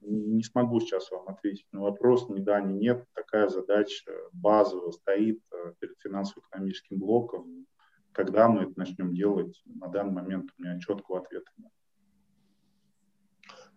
[0.00, 3.04] Не смогу сейчас вам ответить на вопрос, ни да, ни нет.
[3.14, 5.40] Такая задача базово стоит
[5.78, 7.66] перед финансово-экономическим блоком
[8.14, 11.70] когда мы это начнем делать, на данный момент у меня четкого ответа нет.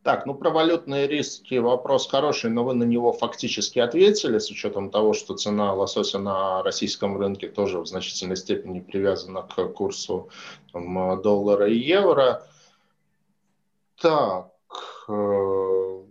[0.03, 4.89] Так, ну про валютные риски вопрос хороший, но вы на него фактически ответили, с учетом
[4.89, 10.30] того, что цена лосося на российском рынке тоже в значительной степени привязана к курсу
[10.72, 12.47] там, доллара и евро.
[13.99, 14.53] Так,
[15.09, 16.03] э,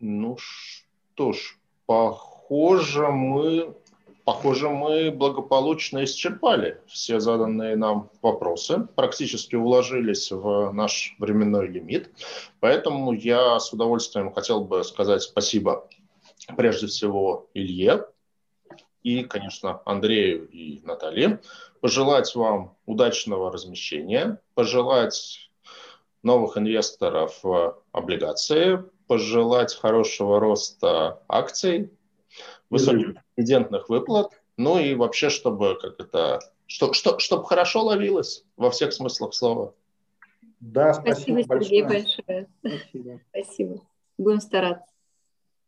[0.00, 1.56] ну что ж,
[1.86, 3.74] похоже, мы
[4.24, 12.10] Похоже, мы благополучно исчерпали все заданные нам вопросы, практически уложились в наш временной лимит.
[12.60, 15.88] Поэтому я с удовольствием хотел бы сказать спасибо
[16.56, 18.06] прежде всего Илье
[19.02, 21.40] и, конечно, Андрею и Наталье.
[21.82, 25.50] Пожелать вам удачного размещения, пожелать
[26.22, 27.42] новых инвесторов
[27.92, 31.90] облигации, пожелать хорошего роста акций,
[32.70, 38.70] высоких дивидендных выплат, ну и вообще, чтобы как это, что, что, чтобы хорошо ловилось во
[38.70, 39.74] всех смыслах слова.
[40.60, 42.48] Да, спасибо, спасибо Сергей большое.
[42.62, 42.78] большое.
[42.80, 43.20] Спасибо.
[43.30, 43.80] спасибо.
[44.16, 44.93] Будем стараться.